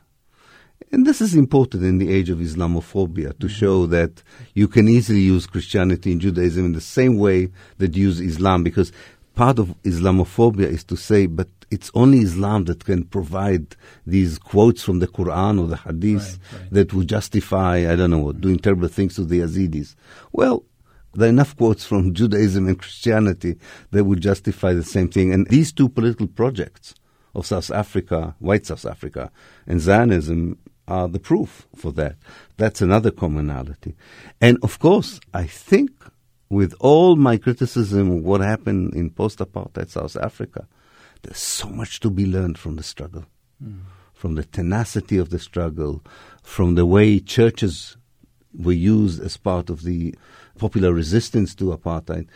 [0.90, 3.92] And this is important in the age of Islamophobia to show mm-hmm.
[3.92, 4.22] that
[4.54, 8.64] you can easily use Christianity and Judaism in the same way that you use Islam,
[8.64, 8.90] because
[9.34, 13.76] part of Islamophobia is to say, but it's only Islam that can provide
[14.06, 16.70] these quotes from the Quran or the Hadith Right, right.
[16.72, 19.94] that would justify, I don't know what, doing terrible things to the Yazidis.
[20.32, 20.64] Well,
[21.14, 23.56] there are enough quotes from Judaism and Christianity
[23.90, 25.32] that would justify the same thing.
[25.32, 26.94] And these two political projects
[27.34, 29.30] of South Africa, white South Africa,
[29.66, 32.16] and Zionism are the proof for that.
[32.56, 33.94] That's another commonality.
[34.40, 35.90] And of course, I think
[36.48, 40.66] with all my criticism of what happened in post apartheid South Africa,
[41.22, 43.24] there's so much to be learned from the struggle,
[43.62, 43.80] hmm.
[44.12, 46.02] from the tenacity of the struggle,
[46.42, 47.96] from the way churches
[48.54, 50.14] were used as part of the
[50.58, 52.26] popular resistance to apartheid.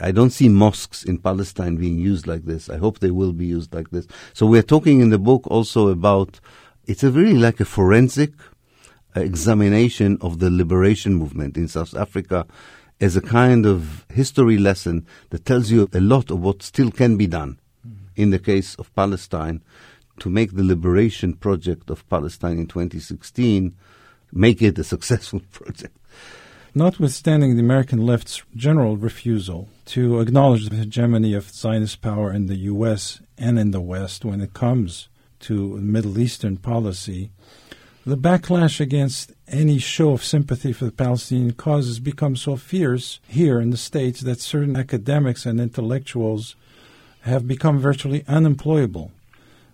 [0.00, 2.68] I don't see mosques in Palestine being used like this.
[2.68, 4.06] I hope they will be used like this.
[4.32, 6.40] So we're talking in the book also about
[6.86, 8.32] it's a really like a forensic
[9.14, 12.46] examination of the liberation movement in South Africa
[13.00, 17.16] as a kind of history lesson that tells you a lot of what still can
[17.16, 17.58] be done
[18.16, 19.62] in the case of Palestine
[20.20, 23.74] to make the liberation project of Palestine in 2016
[24.32, 25.96] make it a successful project.
[26.76, 32.56] Notwithstanding the American left's general refusal to acknowledge the hegemony of Zionist power in the
[32.72, 33.20] U.S.
[33.38, 35.08] and in the West when it comes
[35.40, 37.30] to Middle Eastern policy,
[38.04, 43.20] the backlash against any show of sympathy for the Palestinian cause has become so fierce
[43.28, 46.56] here in the States that certain academics and intellectuals
[47.24, 49.10] have become virtually unemployable.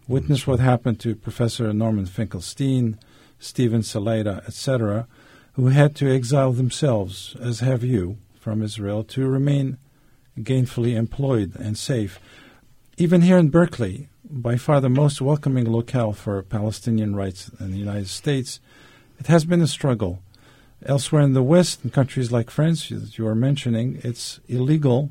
[0.07, 2.97] Witness what happened to Professor Norman Finkelstein,
[3.41, 5.09] Steven Salaita, etc.,
[5.55, 9.79] who had to exile themselves, as have you, from Israel to remain
[10.39, 12.21] gainfully employed and safe.
[12.97, 17.79] Even here in Berkeley, by far the most welcoming locale for Palestinian rights in the
[17.79, 18.61] United States,
[19.19, 20.23] it has been a struggle.
[20.87, 25.11] Elsewhere in the West, in countries like France that you are mentioning, it's illegal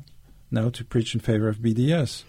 [0.50, 2.24] now to preach in favor of BDS.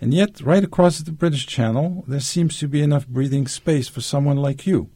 [0.00, 4.00] And yet, right across the British Channel, there seems to be enough breathing space for
[4.00, 4.88] someone like you,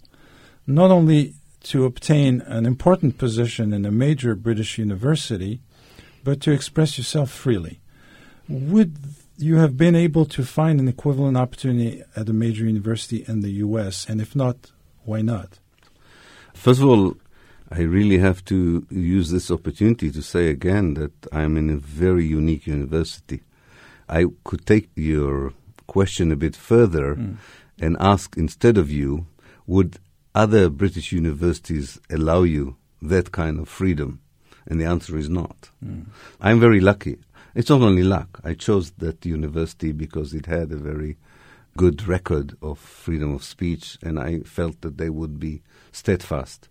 [0.67, 5.61] not only to obtain an important position in a major British university,
[6.23, 7.81] but to express yourself freely.
[8.49, 8.97] Would
[9.37, 13.51] you have been able to find an equivalent opportunity at a major university in the
[13.53, 14.73] U.S., and if not,
[15.05, 15.59] why not?
[16.55, 17.15] First of all,
[17.71, 22.25] I really have to use this opportunity to say again that I'm in a very
[22.25, 23.43] unique university.
[24.09, 25.53] I could take your
[25.87, 27.37] question a bit further Mm.
[27.81, 29.27] and ask instead of you,
[29.67, 29.99] would
[30.35, 34.21] other British universities allow you that kind of freedom?
[34.67, 35.71] And the answer is not.
[35.85, 36.07] Mm.
[36.41, 37.19] I'm very lucky.
[37.55, 38.41] It's not only luck.
[38.45, 41.17] I chose that university because it had a very
[41.77, 45.63] good record of freedom of speech, and I felt that they would be
[45.93, 46.69] steadfast.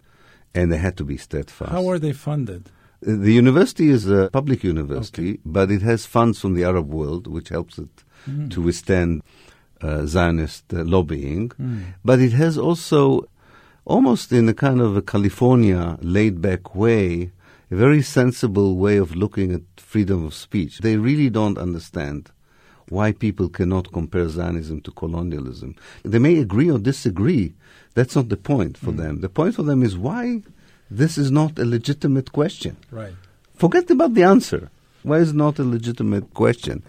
[0.56, 1.72] And they had to be steadfast.
[1.72, 2.70] How are they funded?
[3.02, 7.50] The university is a public university, but it has funds from the Arab world, which
[7.50, 8.50] helps it Mm.
[8.52, 9.22] to withstand
[9.82, 11.50] uh, Zionist uh, lobbying.
[11.50, 11.84] Mm.
[12.06, 13.28] But it has also,
[13.84, 17.32] almost in a kind of a California laid back way,
[17.70, 20.80] a very sensible way of looking at freedom of speech.
[20.80, 22.32] They really don't understand
[22.88, 25.76] why people cannot compare Zionism to colonialism.
[26.04, 27.54] They may agree or disagree
[27.94, 28.98] That's not the point for mm.
[28.98, 29.22] them.
[29.22, 30.42] The point for them is why
[30.90, 32.78] this is not a legitimate question.
[32.92, 33.14] Right.
[33.56, 34.70] Forget about the answer.
[35.04, 36.84] Why is it not a legitimate question?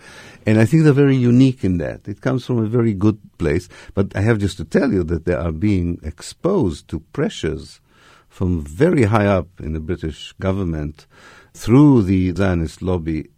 [0.47, 2.07] And I think they're very unique in that.
[2.07, 3.69] It comes from a very good place.
[3.93, 7.81] But I have just to tell you that they are being exposed to pressures
[8.29, 11.07] from very high up in the British government
[11.55, 13.31] through the Zionist lobby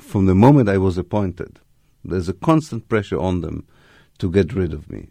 [0.00, 1.58] from the moment I was appointed.
[2.04, 3.66] There's a constant pressure on them
[4.18, 5.08] to get rid of me.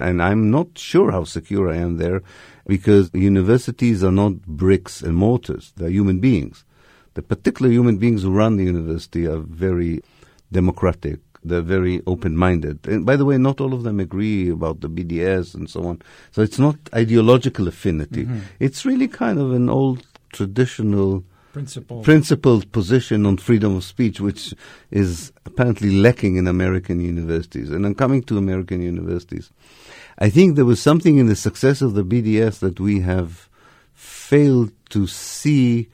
[0.00, 2.22] And I'm not sure how secure I am there
[2.66, 6.64] because universities are not bricks and mortars, they're human beings.
[7.14, 10.02] The particular human beings who run the university are very
[10.52, 11.20] democratic.
[11.42, 12.86] They're very open minded.
[12.86, 16.02] And by the way, not all of them agree about the BDS and so on.
[16.32, 18.24] So it's not ideological affinity.
[18.24, 18.40] Mm-hmm.
[18.60, 22.02] It's really kind of an old traditional Principle.
[22.02, 24.54] principled position on freedom of speech, which
[24.92, 27.70] is apparently lacking in American universities.
[27.70, 29.50] And I'm coming to American universities.
[30.18, 33.48] I think there was something in the success of the BDS that we have
[33.94, 35.88] failed to see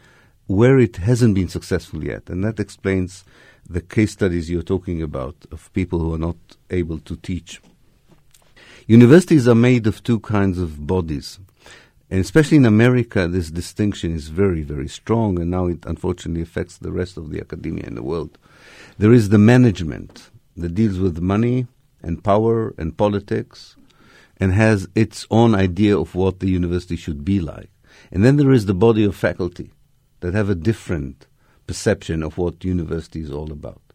[0.46, 2.28] where it hasn't been successful yet.
[2.28, 3.24] And that explains
[3.68, 6.36] the case studies you're talking about of people who are not
[6.70, 7.60] able to teach.
[8.86, 11.40] Universities are made of two kinds of bodies.
[12.10, 16.78] And especially in America, this distinction is very, very strong, and now it unfortunately affects
[16.78, 18.38] the rest of the academia in the world.
[18.98, 21.66] There is the management that deals with money
[22.02, 23.76] and power and politics
[24.36, 27.70] and has its own idea of what the university should be like.
[28.12, 29.72] And then there is the body of faculty
[30.20, 31.26] that have a different
[31.66, 33.85] perception of what university is all about.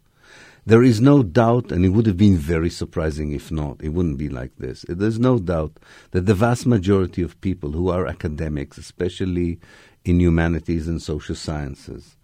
[0.63, 4.19] There is no doubt, and it would have been very surprising if not, it wouldn't
[4.19, 4.85] be like this.
[4.87, 5.77] There's no doubt
[6.11, 9.59] that the vast majority of people who are academics, especially
[10.05, 12.15] in humanities and social sciences,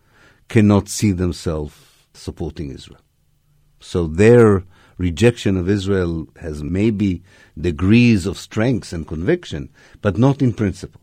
[0.49, 1.73] cannot see themselves
[2.13, 3.01] supporting Israel.
[3.79, 4.63] So their
[4.97, 7.23] rejection of Israel has maybe
[7.59, 9.69] degrees of strength and conviction,
[10.01, 11.01] but not in principle.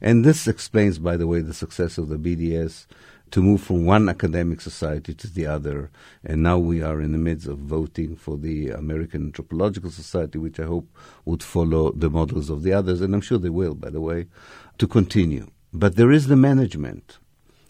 [0.00, 2.86] And this explains, by the way, the success of the BDS
[3.30, 5.90] to move from one academic society to the other.
[6.24, 10.58] And now we are in the midst of voting for the American Anthropological Society, which
[10.60, 10.88] I hope
[11.24, 14.26] would follow the models of the others, and I'm sure they will, by the way,
[14.78, 15.48] to continue.
[15.72, 17.18] But there is the management,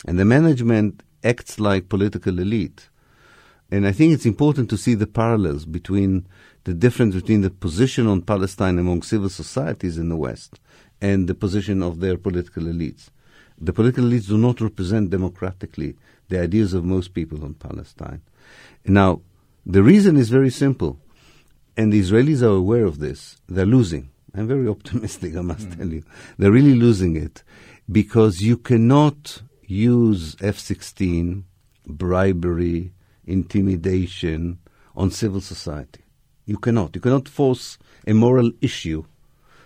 [0.07, 2.89] and the management acts like political elite.
[3.71, 6.27] And I think it's important to see the parallels between
[6.65, 10.61] the difference between the position on Palestine among civil societies in the West
[11.01, 13.11] and the position of their political elites.
[13.61, 15.97] The political elites do not represent democratically
[16.29, 18.23] the ideas of most people on Palestine.
[18.87, 19.21] Now,
[19.67, 20.99] the reason is very simple,
[21.77, 23.37] and the Israelis are aware of this.
[23.49, 24.11] They're losing.
[24.35, 25.77] I'm very optimistic, I must mm.
[25.77, 26.03] tell you.
[26.39, 27.43] They're really losing it
[27.91, 31.45] because you cannot use F 16,
[31.87, 32.93] bribery,
[33.27, 34.59] intimidation
[34.97, 36.05] on civil society.
[36.47, 36.95] You cannot.
[36.95, 39.05] You cannot force a moral issue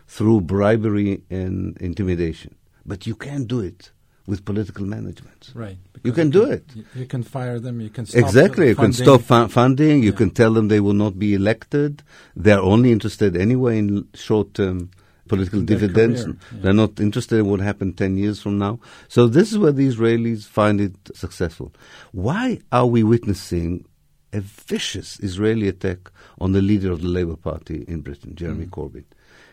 [0.07, 2.57] through bribery and intimidation.
[2.87, 3.91] But you can do it
[4.27, 5.51] with political management.
[5.55, 5.77] Right.
[6.03, 6.65] You can, do it.
[6.95, 7.81] You can fire them.
[7.81, 8.69] You can stop exactly.
[8.69, 8.93] You funding.
[8.97, 10.03] can stop fu- funding.
[10.03, 10.17] You Yeah.
[10.17, 12.03] can tell them they will not be elected.
[12.35, 14.91] They're only interested anyway in short-term
[15.29, 16.27] political Their dividends.
[16.27, 16.33] yeah.
[16.53, 18.81] They're not interested in what happened ten years from now.
[19.09, 21.73] So this is where the Israelis find it successful.
[22.13, 23.87] Why are we witnessing
[24.33, 28.71] a vicious Israeli attack on the leader of the Labour Party in Britain, Jeremy mm.
[28.71, 29.05] Corbyn?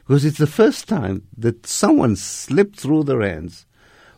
[0.07, 3.65] Because it's the first time that someone slipped through their hands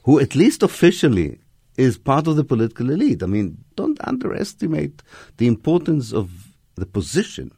[0.04, 1.40] who, at least officially,
[1.78, 3.24] is part of the political elite.
[3.24, 5.02] I mean, don't underestimate
[5.38, 6.30] the importance of
[6.76, 7.52] the position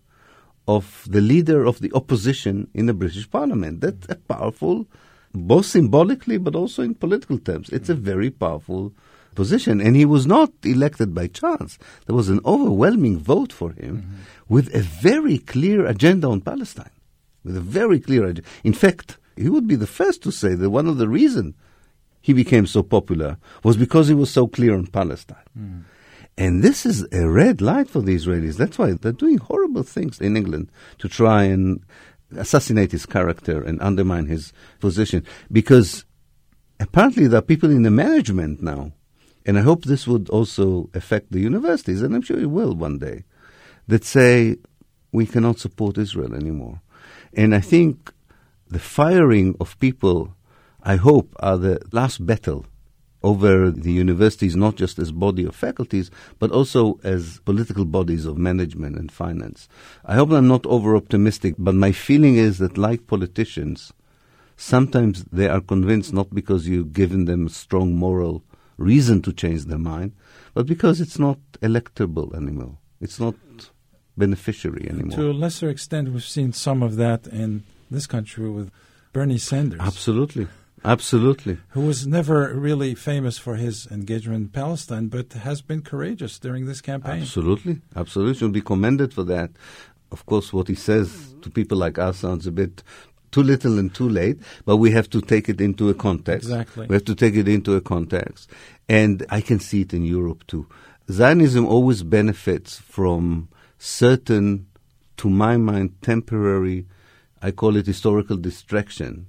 [0.68, 3.82] of the leader of the opposition in the British Parliament.
[3.82, 4.88] That's a powerful,
[5.34, 7.70] both symbolically but also in political terms.
[7.70, 8.94] It's a very powerful
[9.36, 9.82] position.
[9.82, 11.78] And he was not elected by chance.
[12.08, 14.54] There was an overwhelming vote for him mm-hmm.
[14.54, 16.90] with a very clear agenda on Palestine.
[17.46, 18.44] With a very clear idea.
[18.66, 21.54] In fact, he would be the first to say that one of the reasons
[22.22, 25.38] he became so popular was because he was so clear on Palestine.
[25.56, 25.80] Hmm.
[26.38, 28.58] And this is a red light for the Israelis.
[28.58, 31.82] That's why they're doing horrible things in England to try and
[32.36, 35.24] assassinate his character and undermine his position.
[35.52, 36.04] Because
[36.80, 38.92] apparently there are people in the management now,
[39.46, 42.98] and I hope this would also affect the universities, and I'm sure it will one
[42.98, 43.24] day,
[43.88, 44.58] that say
[45.12, 46.82] we cannot support Israel anymore.
[47.36, 48.14] And I think
[48.70, 50.34] the firing of people,
[50.82, 52.66] I hope, are the last battle
[53.24, 58.38] over the universities, not just as body of faculties, but also as political bodies of
[58.38, 59.68] management and finance.
[60.06, 63.92] I hope I'm not over optimistic, but my feeling is that, like politicians,
[64.56, 68.44] sometimes they are convinced not because you've given them strong moral
[68.78, 70.14] reason to change their mind,
[70.54, 72.78] but because it's not electable anymore.
[73.02, 73.36] It's not
[74.18, 75.18] beneficiary anymore.
[75.18, 78.72] To a lesser extent, we've seen some of that in this country with
[79.14, 79.80] Bernie Sanders.
[79.80, 80.48] Absolutely.
[80.84, 81.58] Absolutely.
[81.70, 86.68] Who was never really famous for his engagement in Palestine, but has been courageous during
[86.68, 87.22] this campaign.
[87.22, 87.82] Absolutely.
[87.96, 88.36] Absolutely.
[88.36, 89.50] Should be commended for that.
[90.12, 92.84] Of course, what he says to people like us sounds a bit
[93.32, 96.48] too little and too late, but we have to take it into a context.
[96.48, 96.86] Exactly.
[96.88, 98.50] We have to take it into a context.
[98.88, 100.68] And I can see it in Europe too.
[101.12, 104.68] Zionism always benefits from certain,
[105.18, 106.86] to my mind, temporary,
[107.42, 109.28] I call it historical distraction,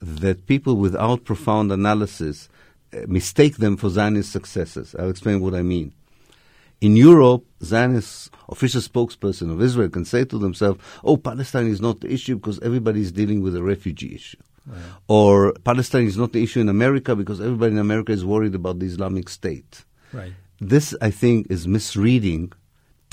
[0.00, 2.48] that people without profound analysis
[2.92, 4.94] uh, mistake them for Zionist successes.
[4.98, 5.92] I'll explain what I mean.
[6.80, 12.00] In Europe, Zionist official spokesperson of Israel can say to themselves, oh, Palestine is not
[12.00, 14.38] the issue because everybody is dealing with a refugee issue.
[14.66, 14.78] Right.
[15.08, 18.78] Or Palestine is not the issue in America because everybody in America is worried about
[18.78, 19.84] the Islamic State.
[20.12, 20.32] Right.
[20.60, 22.52] This, I think, is misreading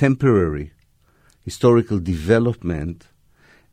[0.04, 0.74] temporary
[1.46, 3.08] historical development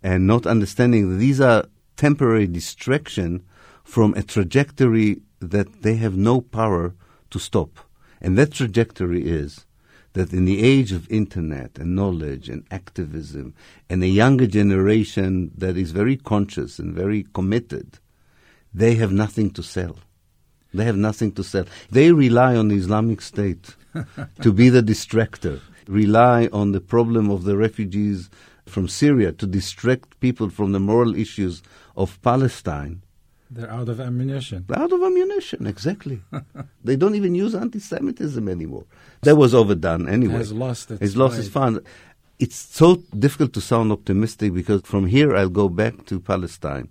[0.01, 1.65] and not understanding that these are
[1.97, 3.45] temporary distraction
[3.83, 6.95] from a trajectory that they have no power
[7.31, 7.81] to stop.
[8.21, 9.67] And that trajectory is
[10.13, 13.53] that in the age of internet and knowledge and activism
[13.89, 17.99] and a younger generation that is very conscious and very committed,
[18.73, 19.97] they have nothing to sell.
[20.73, 21.65] They have nothing to sell.
[21.91, 23.75] They rely on the Islamic State
[24.43, 25.61] to be the distractor,
[25.91, 28.31] rely on the problem of the refugees
[28.67, 31.63] from Syria to distract people from the moral issues
[31.97, 33.03] of Palestine
[33.51, 34.65] they're out of ammunition.
[34.69, 36.23] They're out of ammunition, exactly.
[36.85, 38.85] they don't even use anti-Semitism anymore.
[39.23, 40.35] That was overdone anyway.
[40.35, 41.81] It has lost its It's lost its fun.
[42.39, 46.89] It's so difficult to sound optimistic because from here I'll go back to Palestine,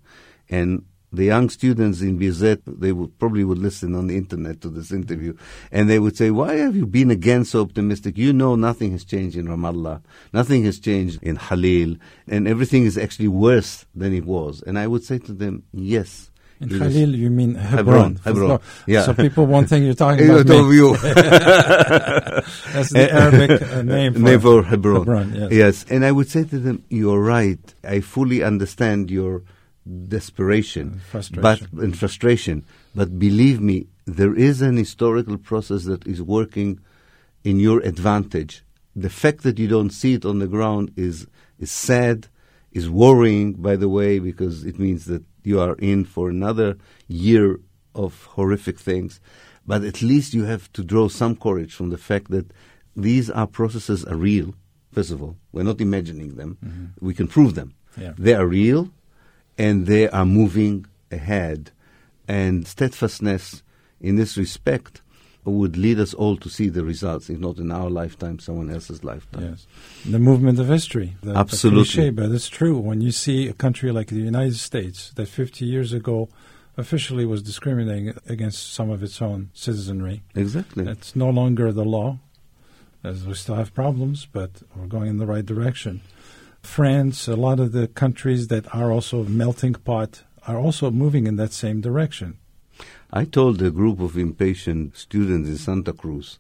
[0.50, 4.70] and the young students in Birzeit, they would probably would listen on the internet to
[4.70, 5.36] this interview,
[5.72, 8.18] and they would say, "Why have you been again so optimistic?
[8.18, 10.02] You know nothing has changed in Ramallah,
[10.34, 11.98] nothing has changed in Halil,
[12.28, 16.30] and everything is actually worse than it was." And I would say to them, "Yes."
[16.62, 18.18] In Khalil, you mean Hebron.
[18.18, 18.50] Hebron.
[18.50, 18.60] Hebron.
[18.86, 19.04] Yeah.
[19.04, 20.76] So people won't think you're talking about me.
[20.76, 20.98] you.
[20.98, 25.00] That's the Arabic uh, name for, name for Hebron.
[25.00, 25.52] Hebron yes.
[25.52, 25.86] yes.
[25.90, 27.60] And I would say to them, you're right.
[27.86, 29.44] I fully understand your
[30.08, 31.68] desperation and frustration.
[31.72, 32.66] But, and frustration.
[32.94, 36.80] But believe me, there is an historical process that is working
[37.44, 38.64] in your advantage.
[38.96, 41.28] The fact that you don't see it on the ground is,
[41.58, 42.28] is sad,
[42.72, 46.78] is worrying, by the way, because it means that you are in for another
[47.08, 47.60] year
[47.96, 49.20] of horrific things.
[49.66, 52.52] But at least you have to draw some courage from the fact that
[52.96, 54.54] these are processes are real.
[54.92, 56.58] First of all, we're not imagining them.
[56.64, 57.06] Mm-hmm.
[57.06, 57.76] We can prove them.
[57.96, 58.14] Yeah.
[58.18, 58.90] They are real,
[59.60, 61.72] and they are moving ahead.
[62.28, 63.62] And steadfastness
[64.00, 65.02] in this respect
[65.44, 69.04] would lead us all to see the results, if not in our lifetime, someone else's
[69.04, 69.50] lifetime.
[69.50, 69.68] Yes.
[70.06, 71.16] The movement of history.
[71.22, 71.82] The, Absolutely.
[71.82, 72.78] The cliche, but it's true.
[72.78, 76.30] When you see a country like the United States that 50 years ago
[76.78, 80.22] officially was discriminating against some of its own citizenry.
[80.36, 80.88] Exactly.
[80.88, 82.20] It's no longer the law,
[83.04, 86.02] as we still have problems, but we're going in the right direction.
[86.62, 91.36] France, a lot of the countries that are also melting pot are also moving in
[91.38, 92.38] that same direction.
[93.12, 96.40] I told a group of impatient students in Santa Cruz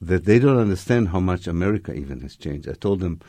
[0.00, 2.68] that they don't understand how much America even has changed.
[2.68, 3.20] I told them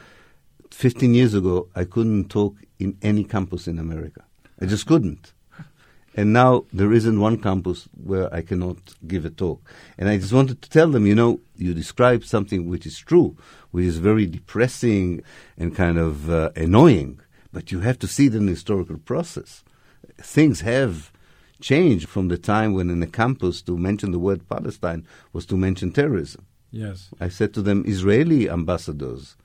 [0.72, 4.24] 15 years ago I couldn't talk in any campus in America.
[4.60, 5.34] I just couldn't.
[6.16, 9.68] And now there isn't one campus where I cannot give a talk.
[9.98, 13.36] And I just wanted to tell them, you know, you describe something which is true,
[13.72, 15.24] which is very depressing
[15.58, 17.20] and kind of uh, annoying,
[17.52, 19.64] but you have to see it the historical process.
[20.18, 21.12] Things have
[21.62, 25.58] changed from the time when in a campus to mention the word Palestine was to
[25.58, 26.46] mention terrorism.
[26.70, 27.10] Yes.
[27.20, 29.36] I said to them, Israeli ambassadors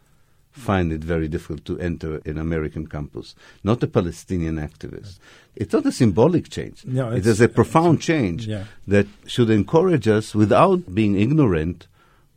[0.59, 5.19] find it very difficult to enter an American campus, not a Palestinian activist.
[5.57, 6.85] It's not a symbolic change.
[6.85, 8.65] No, it is a profound change yeah.
[8.87, 11.87] that should encourage us without being ignorant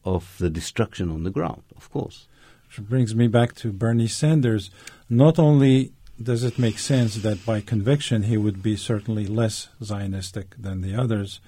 [0.03, 2.27] of the destruction on the ground, of course.
[2.67, 4.71] Which brings me back to Bernie Sanders.
[5.09, 5.91] Not only
[6.21, 10.95] does it make sense that by conviction he would be certainly less Zionistic than the
[10.95, 11.39] others?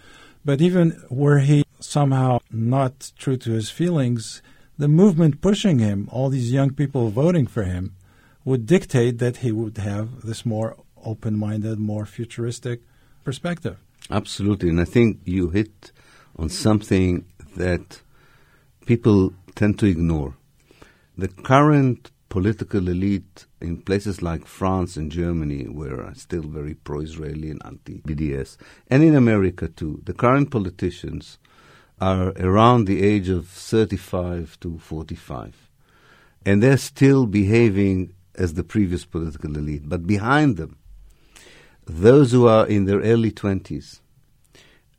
[0.44, 4.42] But even were he somehow not true to his feelings,
[4.78, 7.96] the movement pushing him, all these young people voting for him,
[8.46, 12.82] would dictate that he would have this more open minded, more futuristic
[13.24, 13.78] perspective.
[14.10, 14.70] Absolutely.
[14.70, 15.92] And I think you hit
[16.38, 18.02] on something that
[18.86, 20.36] people tend to ignore.
[21.18, 27.02] The current political elite in places like France and Germany, where are still very pro
[27.02, 28.58] Israeli and anti BDS,
[28.88, 31.38] and in America too, the current politicians
[32.04, 35.70] are around the age of 35 to 45.
[36.46, 40.78] And they're still behaving as the previous political elite, but behind them,
[41.86, 44.02] those who are in their early 20s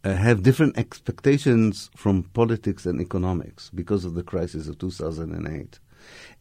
[0.03, 5.79] uh, have different expectations from politics and economics because of the crisis of 2008.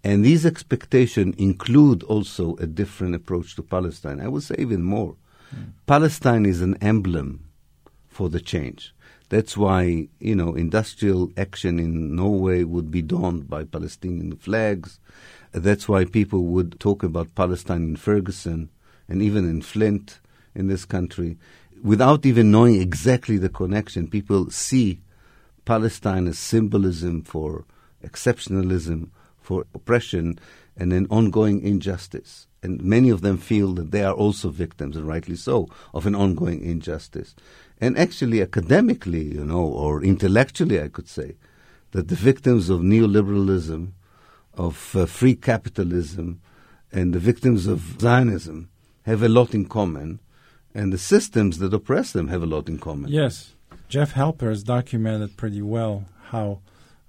[0.04, 4.22] And these expectations include also a different approach to Palestine.
[4.22, 5.16] I would say even more.
[5.54, 5.72] Mm.
[5.88, 7.50] Palestine is an emblem
[8.08, 8.93] for the change.
[9.34, 15.00] That's why, you know, industrial action in Norway would be donned by Palestinian flags.
[15.52, 18.70] That's why people would talk about Palestine in Ferguson
[19.10, 20.20] and even in Flint
[20.54, 21.38] in this country
[21.84, 25.02] without even knowing exactly the connection, people see
[25.66, 27.66] Palestine as symbolism for
[28.04, 29.10] exceptionalism,
[29.42, 30.40] for oppression,
[30.78, 32.48] and an ongoing injustice.
[32.62, 36.16] And many of them feel that they are also victims, and rightly so, of an
[36.16, 37.36] ongoing injustice.
[37.82, 41.36] And actually, academically, you know, or intellectually, I could say,
[41.92, 43.92] that the victims of neoliberalism,
[44.54, 46.42] of uh, free capitalism,
[46.92, 48.70] and the victims of Zionism
[49.04, 50.20] have a lot in common
[50.74, 53.12] and the systems that oppress them have a lot in common.
[53.12, 53.54] Yes.
[53.90, 56.62] Jeff Halper has documented pretty well how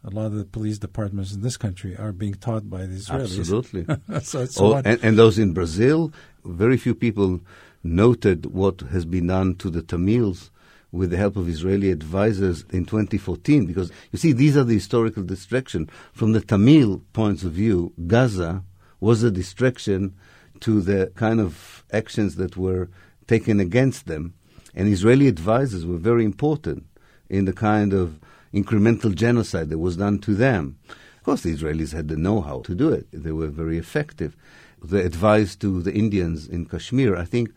[0.05, 3.39] a lot of the police departments in this country are being taught by the Israelis.
[3.39, 3.87] Absolutely.
[4.23, 6.13] so oh, and, and, those in Brazil,
[6.45, 7.41] very few people
[7.83, 10.51] noted what has been done to the Tamils
[10.95, 13.67] with the help of Israeli advisors in 2014.
[13.67, 15.91] Because you see, these are the historical distraction.
[16.13, 18.63] From the Tamil points of view, Gaza
[19.01, 20.15] was a distraction
[20.61, 22.89] to the kind of actions that were
[23.27, 24.35] taken against them.
[24.75, 26.87] And Israeli advisors were very important
[27.29, 28.21] in the kind of
[28.53, 30.79] incremental genocide that was done to them.
[30.89, 34.37] Of course, the Israelis had the know how to do it, they were very effective.
[34.83, 37.51] The advice to the Indians in Kashmir, I think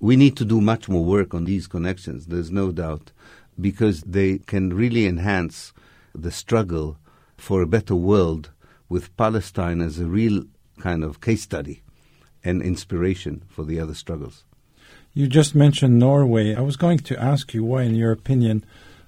[0.00, 3.12] we need to do much more work on these connections, there's no doubt,
[3.60, 5.72] because they can really enhance
[6.14, 6.98] the struggle
[7.36, 8.50] for a better world
[8.88, 10.44] with Palestine as a real
[10.80, 11.82] kind of case study
[12.44, 14.44] and inspiration for the other struggles.
[15.14, 16.54] You just mentioned Norway.
[16.54, 18.64] I was going to ask you why, in your opinion,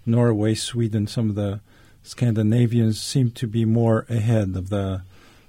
[0.06, 1.60] Norway, Sweden, some of the
[2.02, 5.02] Scandinavians seem to be more ahead of the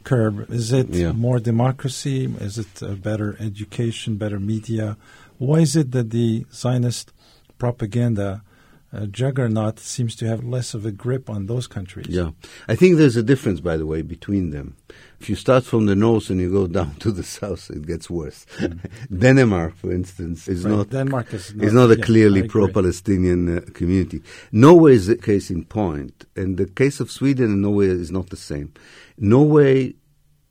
[0.04, 0.52] curve.
[0.52, 1.14] Is it yeah.
[1.14, 2.26] more democracy?
[2.40, 4.98] Is it a better education, better media?
[5.40, 7.12] Why is it that the Zionist
[7.58, 8.44] propaganda
[8.92, 12.08] uh, juggernaut seems to have less of a grip on those countries.
[12.10, 12.32] Yeah.
[12.68, 14.76] I think there's a difference, by the way, between them.
[15.20, 18.10] If you start from the north and you go down to the south, it gets
[18.10, 18.46] worse.
[18.58, 18.80] Mm.
[19.20, 20.76] Denmark, for instance, is right.
[20.76, 24.22] not Denmark is not, is not a clearly pro-Palestinian uh, community.
[24.52, 28.30] Norway is a case in point, and the case of Sweden and Norway is not
[28.30, 28.74] the same.
[29.18, 29.94] Norway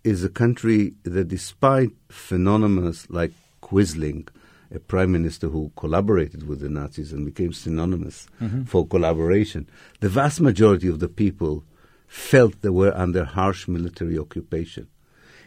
[0.05, 4.29] is a country that, despite phenomena like Quisling,
[4.75, 8.65] a prime minister who collaborated with the Nazis and became synonymous mm-hmm.
[8.65, 9.69] for collaboration.
[10.01, 11.65] The vast majority of the people
[12.07, 14.89] felt they were under harsh military occupation.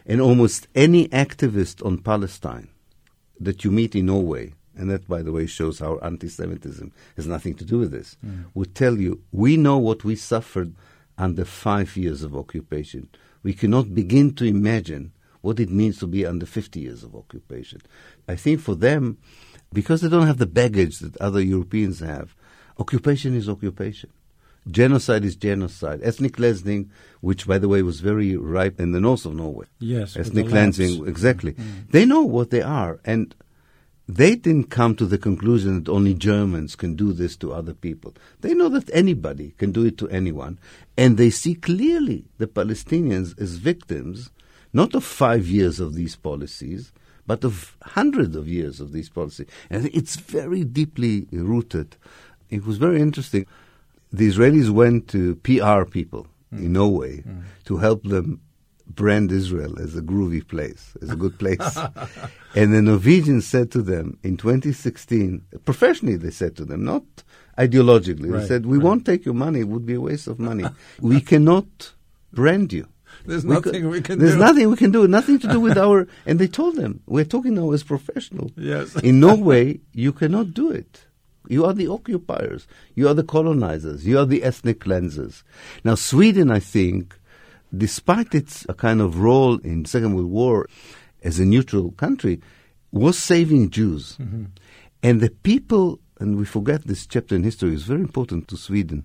[0.04, 2.68] And almost any activist on Palestine
[3.38, 7.26] that you meet in Norway, and that, by the way, shows how anti Semitism has
[7.26, 8.44] nothing to do with this, mm.
[8.54, 10.74] would tell you we know what we suffered
[11.18, 13.08] under five years of occupation.
[13.42, 15.12] We cannot begin to imagine
[15.42, 17.82] what it means to be under 50 years of occupation.
[18.26, 19.18] I think for them,
[19.72, 22.34] because they don't have the baggage that other Europeans have,
[22.78, 24.10] occupation is occupation.
[24.70, 26.00] Genocide is genocide.
[26.04, 26.90] Ethnic cleansing,
[27.20, 29.66] which by the way was very ripe in the north of Norway.
[29.80, 30.16] Yes.
[30.16, 31.54] Ethnic cleansing, exactly.
[31.54, 31.90] Mm.
[31.90, 33.00] They know what they are.
[33.04, 33.34] And
[34.08, 38.14] they didn't come to the conclusion that only Germans can do this to other people.
[38.40, 40.60] They know that anybody can do it to anyone.
[40.96, 44.30] And they see clearly the Palestinians as victims
[44.72, 46.92] not of five years of these policies,
[47.26, 49.46] but of hundreds of years of these policies.
[49.70, 51.96] And it's very deeply rooted.
[52.50, 53.46] It was very interesting.
[54.12, 56.58] The Israelis went to PR people mm.
[56.58, 57.42] in Norway mm.
[57.64, 58.40] to help them
[58.86, 61.78] brand Israel as a groovy place, as a good place.
[62.54, 67.04] and the Norwegians said to them in 2016, professionally they said to them, not
[67.58, 68.84] ideologically, right, they said, we right.
[68.84, 70.64] won't take your money, it would be a waste of money.
[71.00, 71.92] we cannot
[72.32, 72.86] brand you.
[73.24, 74.24] There's we nothing could, we can do.
[74.24, 74.40] there's do.
[74.40, 75.06] nothing we can do.
[75.08, 76.06] Nothing to do with our.
[76.26, 78.50] And they told them, we're talking now as professional.
[78.56, 78.96] Yes.
[79.02, 81.06] In Norway, you cannot do it.
[81.48, 82.66] You are the occupiers.
[82.94, 84.06] You are the colonizers.
[84.06, 85.42] You are the ethnic cleansers.
[85.84, 87.18] Now, Sweden, I think,
[87.76, 90.68] despite its a kind of role in Second World War
[91.22, 92.40] as a neutral country,
[92.92, 94.16] was saving Jews.
[94.20, 94.44] Mm-hmm.
[95.02, 99.04] And the people, and we forget this chapter in history, is very important to Sweden.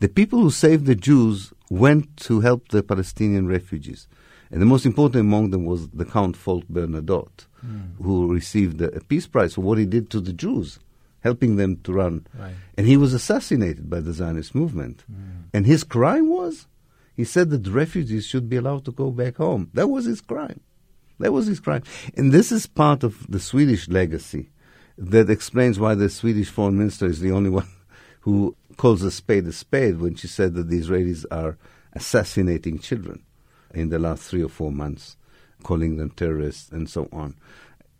[0.00, 4.08] The people who saved the Jews went to help the Palestinian refugees.
[4.50, 7.96] And the most important among them was the Count Folke Bernadotte, mm.
[8.02, 10.78] who received a Peace Prize for what he did to the Jews,
[11.20, 12.26] helping them to run.
[12.38, 12.54] Right.
[12.76, 15.04] And he was assassinated by the Zionist movement.
[15.10, 15.44] Mm.
[15.54, 16.66] And his crime was
[17.14, 19.70] he said that refugees should be allowed to go back home.
[19.74, 20.60] That was his crime.
[21.20, 21.84] That was his crime.
[22.16, 24.50] And this is part of the Swedish legacy
[24.98, 27.68] that explains why the Swedish foreign minister is the only one
[28.20, 31.56] who calls a spade a spade when she said that the Israelis are
[31.92, 33.22] assassinating children
[33.72, 35.16] in the last three or four months,
[35.62, 37.34] calling them terrorists and so on.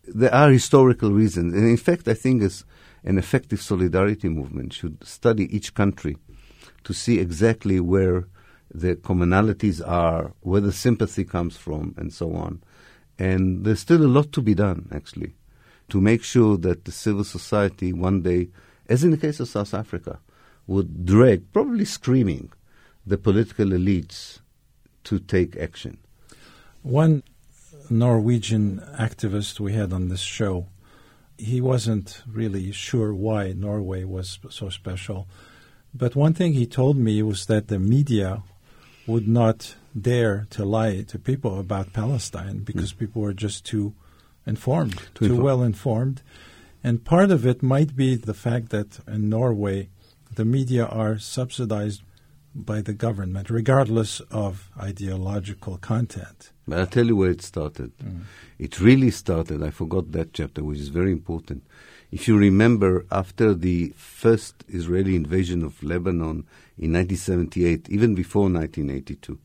[0.06, 1.54] There are historical reasons.
[1.54, 2.64] And in fact, I think as
[3.04, 6.16] an effective solidarity movement should study each country
[6.84, 8.26] to see exactly where
[8.72, 12.62] the commonalities are, where the sympathy comes from, and so on.
[13.18, 15.34] And there's still a lot to be done, actually,
[15.90, 18.48] to make sure that the civil society one day,
[18.88, 20.18] as in the case of South Africa,
[20.66, 22.52] would drag, probably screaming,
[23.06, 24.40] the political elites
[25.04, 25.98] to take action.
[26.82, 27.22] One
[27.90, 30.66] Norwegian activist we had on this show,
[31.36, 35.26] he wasn't really sure why Norway was so special.
[35.92, 38.42] But one thing he told me was that the media
[39.06, 42.98] would not dare to lie to people about Palestine because mm.
[42.98, 43.94] people were just too
[44.46, 46.22] informed, too, too well informed.
[46.82, 49.88] And part of it might be the fact that in Norway,
[50.36, 52.02] the media are subsidized
[52.54, 56.52] by the government, regardless of ideological content.
[56.68, 57.96] But I'll tell you where it started.
[57.98, 58.22] Mm.
[58.58, 61.66] It really started, I forgot that chapter, which is very important.
[62.12, 66.46] If you remember, after the first Israeli invasion of Lebanon
[66.78, 69.38] in 1978, even before 1982,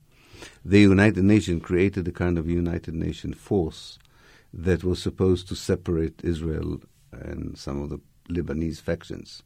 [0.63, 3.97] the United Nations created a kind of United Nations force
[4.53, 6.79] that was supposed to separate Israel
[7.11, 9.41] and some of the Lebanese factions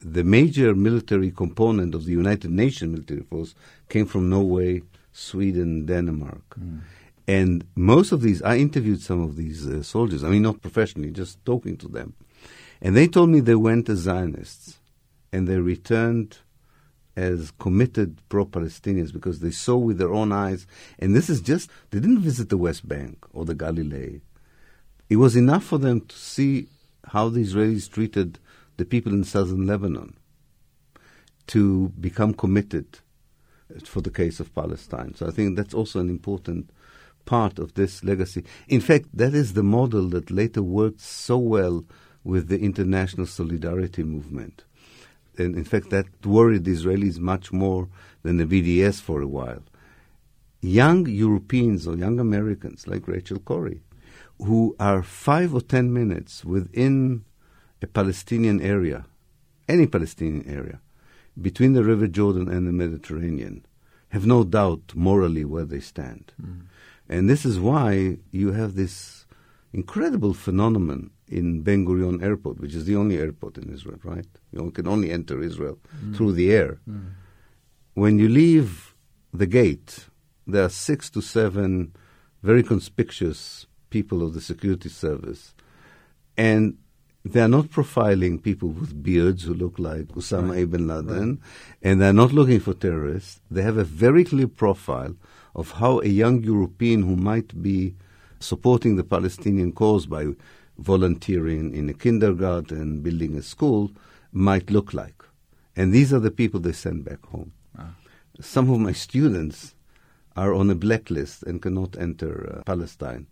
[0.00, 3.54] the major military component of the United Nations military force
[3.88, 4.82] came from Norway,
[5.12, 6.44] Sweden, Denmark.
[6.60, 6.80] Mm.
[7.28, 11.10] And most of these, I interviewed some of these uh, soldiers, I mean, not professionally,
[11.10, 12.14] just talking to them.
[12.80, 14.78] And they told me they went as Zionists
[15.32, 16.38] and they returned
[17.16, 20.66] as committed pro Palestinians because they saw with their own eyes.
[20.98, 24.20] And this is just, they didn't visit the West Bank or the Galilee.
[25.08, 26.68] It was enough for them to see
[27.08, 28.38] how the Israelis treated
[28.76, 30.16] the people in southern Lebanon
[31.48, 32.98] to become committed
[33.84, 35.14] for the case of Palestine.
[35.14, 36.70] So I think that's also an important
[37.24, 38.44] part of this legacy.
[38.68, 41.84] In fact, that is the model that later worked so well
[42.24, 44.64] with the international solidarity movement.
[45.38, 47.88] And in fact, that worried the Israelis much more
[48.22, 49.62] than the BDS for a while.
[50.62, 53.82] Young Europeans or young Americans like Rachel Corrie,
[54.38, 57.24] who are five or ten minutes within
[57.82, 59.06] a Palestinian area,
[59.68, 60.80] any Palestinian area,
[61.40, 63.66] between the River Jordan and the Mediterranean,
[64.10, 66.32] have no doubt morally where they stand.
[66.40, 66.62] Mm.
[67.08, 69.26] And this is why you have this
[69.72, 74.26] incredible phenomenon in Ben Gurion Airport, which is the only airport in Israel, right?
[74.52, 76.16] You can only enter Israel mm.
[76.16, 76.78] through the air.
[76.88, 77.10] Mm.
[77.94, 78.94] When you leave
[79.32, 80.06] the gate,
[80.46, 81.92] there are six to seven
[82.42, 85.54] very conspicuous people of the security service.
[86.36, 86.78] And
[87.32, 90.60] they are not profiling people with beards who look like Osama right.
[90.60, 91.38] ibn Laden, right.
[91.82, 93.40] and they're not looking for terrorists.
[93.50, 95.16] They have a very clear profile
[95.54, 97.94] of how a young European who might be
[98.38, 100.26] supporting the Palestinian cause by
[100.78, 103.90] volunteering in a kindergarten, and building a school,
[104.32, 105.22] might look like.
[105.74, 107.52] And these are the people they send back home.
[107.78, 107.94] Ah.
[108.40, 109.74] Some of my students
[110.36, 113.26] are on a blacklist and cannot enter uh, Palestine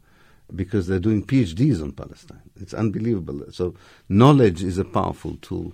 [0.55, 2.43] because they're doing PhDs on Palestine.
[2.61, 3.45] It's unbelievable.
[3.51, 3.75] So
[4.09, 5.73] knowledge is a powerful tool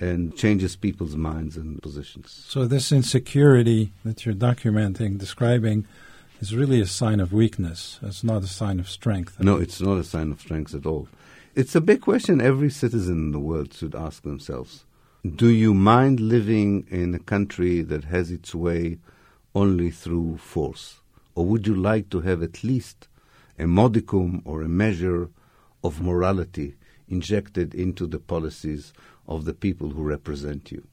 [0.00, 2.44] and changes people's minds and positions.
[2.48, 5.86] So this insecurity that you're documenting, describing,
[6.40, 7.98] is really a sign of weakness.
[8.02, 9.40] It's not a sign of strength.
[9.40, 11.08] No, it's not a sign of strength at all.
[11.54, 14.84] It's a big question every citizen in the world should ask themselves.
[15.26, 18.98] Do you mind living in a country that has its way
[19.54, 21.00] only through force?
[21.34, 23.07] Or would you like to have at least
[23.58, 25.30] a modicum or a measure
[25.82, 26.74] of morality
[27.08, 28.92] injected into the policies
[29.26, 30.86] of the people who represent you.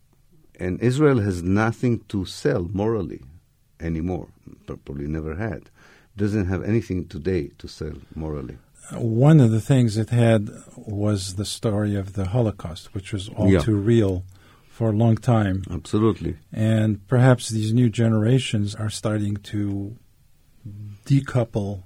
[0.60, 3.22] And Israel has nothing to sell morally
[3.80, 4.30] anymore,
[4.66, 5.70] probably never had.
[6.16, 8.58] Doesn't have anything today to sell morally.
[8.92, 13.28] Uh, one of the things it had was the story of the Holocaust, which was
[13.30, 13.60] all yeah.
[13.60, 14.24] too real
[14.70, 15.64] for a long time.
[15.70, 16.38] Absolutely.
[16.54, 19.98] And perhaps these new generations are starting to
[21.06, 21.84] decouple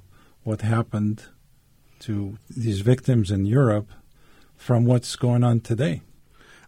[0.49, 1.25] what happened
[1.99, 3.91] to these victims in Europe
[4.57, 6.01] from what's going on today.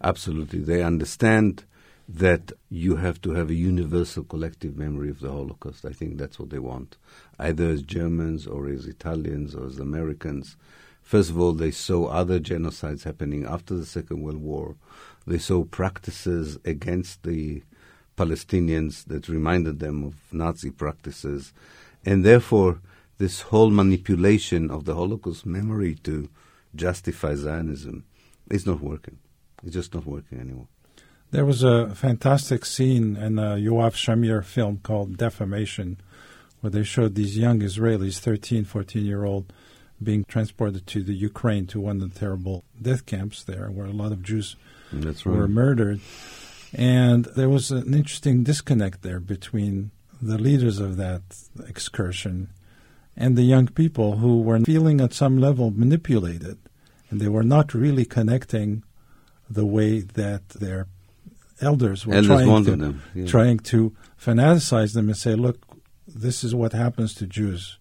[0.03, 0.59] Absolutely.
[0.59, 1.63] They understand
[2.07, 5.83] that you have to have a universal collective memory of the Holocaust.
[5.83, 6.97] I think that's what they want,
[7.39, 10.57] either as Germans or as Italians or as Americans.
[11.01, 14.75] First of all, they saw other genocides happening after the Second World War.
[15.25, 17.63] They saw practices against the
[18.15, 21.51] Palestinians that reminded them of Nazi practices.
[22.05, 22.79] And therefore,
[23.21, 26.27] this whole manipulation of the Holocaust memory to
[26.73, 28.03] justify Zionism
[28.49, 29.19] is not working.
[29.63, 30.67] It's just not working anymore.
[31.29, 35.99] There was a fantastic scene in a Yoav Shamir film called Defamation,
[36.61, 39.53] where they showed these young Israelis, 13, 14 year old,
[40.01, 43.91] being transported to the Ukraine to one of the terrible death camps there, where a
[43.91, 44.55] lot of Jews
[44.91, 45.25] right.
[45.25, 46.01] were murdered.
[46.73, 51.21] And there was an interesting disconnect there between the leaders of that
[51.67, 52.49] excursion
[53.15, 56.57] and the young people who were feeling at some level manipulated.
[57.09, 58.83] And they were not really connecting
[59.49, 60.87] the way that their
[61.59, 63.25] elders were Elders trying, to, them, yeah.
[63.25, 65.59] trying to fanaticize them and say, look,
[66.07, 67.77] this is what happens to Jews.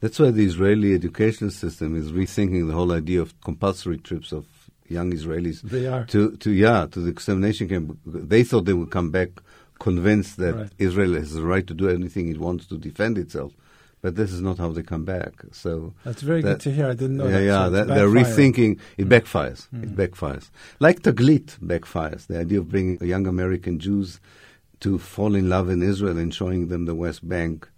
[0.00, 4.46] That's why the Israeli education system is rethinking the whole idea of compulsory trips of
[4.88, 6.04] young Israelis They are.
[6.06, 7.98] to, to yeah to the extermination camp.
[8.04, 9.30] They thought they would come back
[9.78, 10.70] convinced that Right.
[10.78, 13.52] Israel has the right to do anything it wants to defend itself.
[14.02, 15.32] But this is not how they come back.
[15.52, 16.86] So That's very that- good to hear.
[16.88, 17.44] I didn't know yeah, that.
[17.44, 18.78] yeah, So that, they're rethinking.
[18.98, 19.68] It backfires.
[19.72, 19.84] Mm.
[19.84, 20.50] It backfires.
[20.80, 22.26] Like Taglit backfires.
[22.26, 24.20] The idea of bringing young American Jews
[24.80, 27.68] to fall in love in Israel and showing them the West Bank,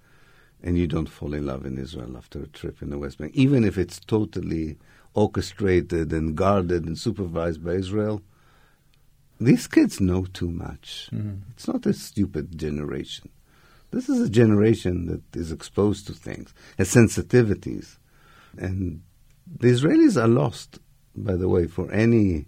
[0.62, 3.32] and you don't fall in love in Israel after a trip in the West Bank,
[3.34, 4.78] even if it's totally
[5.12, 8.22] orchestrated and guarded and supervised by Israel.
[9.38, 11.10] These kids know too much.
[11.12, 11.40] Mhm.
[11.50, 13.28] It's not a stupid generation.
[13.94, 17.96] This is a generation that is exposed to things, has sensitivities.
[18.58, 19.02] And
[19.46, 20.80] the Israelis are lost,
[21.14, 22.46] by the way, for any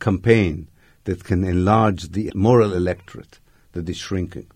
[0.00, 0.68] campaign
[1.04, 3.38] that can enlarge the moral electorate
[3.72, 4.50] that is shrinking.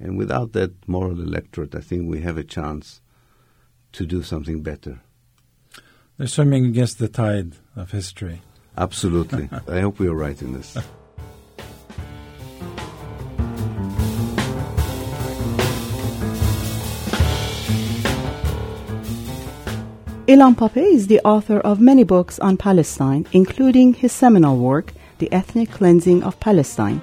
[0.00, 3.00] And without that moral electorate, I think we have a chance
[3.92, 5.00] to do something better.
[6.16, 8.42] They're swimming against the tide of history.
[8.76, 9.48] Absolutely.
[9.68, 10.76] I hope we are right in this.
[20.30, 25.32] Ilan Pappé is the author of many books on Palestine, including his seminal work, The
[25.32, 27.02] Ethnic Cleansing of Palestine.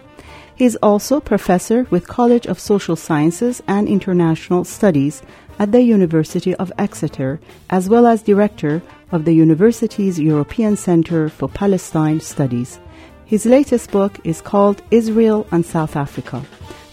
[0.55, 5.23] He is also professor with College of Social Sciences and International Studies
[5.59, 11.49] at the University of Exeter, as well as director of the university's European Center for
[11.49, 12.79] Palestine Studies.
[13.25, 16.41] His latest book is called Israel and South Africa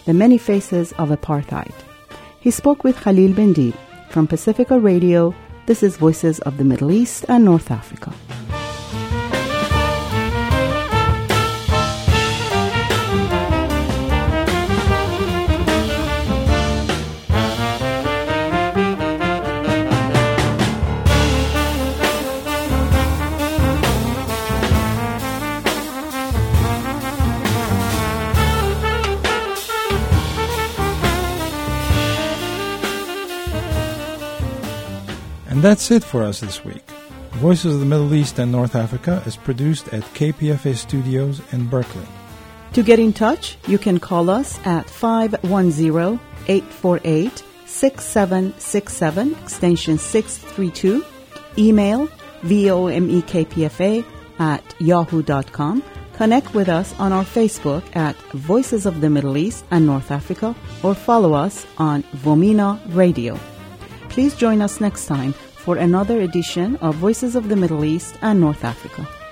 [0.03, 1.71] The Many Faces of Apartheid.
[2.41, 3.73] He spoke with Khalil Bendib
[4.09, 5.33] from Pacifica Radio.
[5.65, 8.13] This is Voices of the Middle East and North Africa.
[35.65, 36.87] That's it for us this week.
[37.41, 42.05] Voices of the Middle East and North Africa is produced at KPFA Studios in Berkeley.
[42.73, 51.03] To get in touch, you can call us at 510 848 6767, extension 632,
[51.57, 52.09] email
[52.43, 54.05] vomekpfa
[54.37, 55.81] at yahoo.com.
[56.13, 60.55] Connect with us on our Facebook at Voices of the Middle East and North Africa
[60.83, 63.39] or follow us on VOMENA Radio.
[64.09, 65.33] Please join us next time
[65.65, 69.24] for another edition of Voices of the Middle East and North Africa.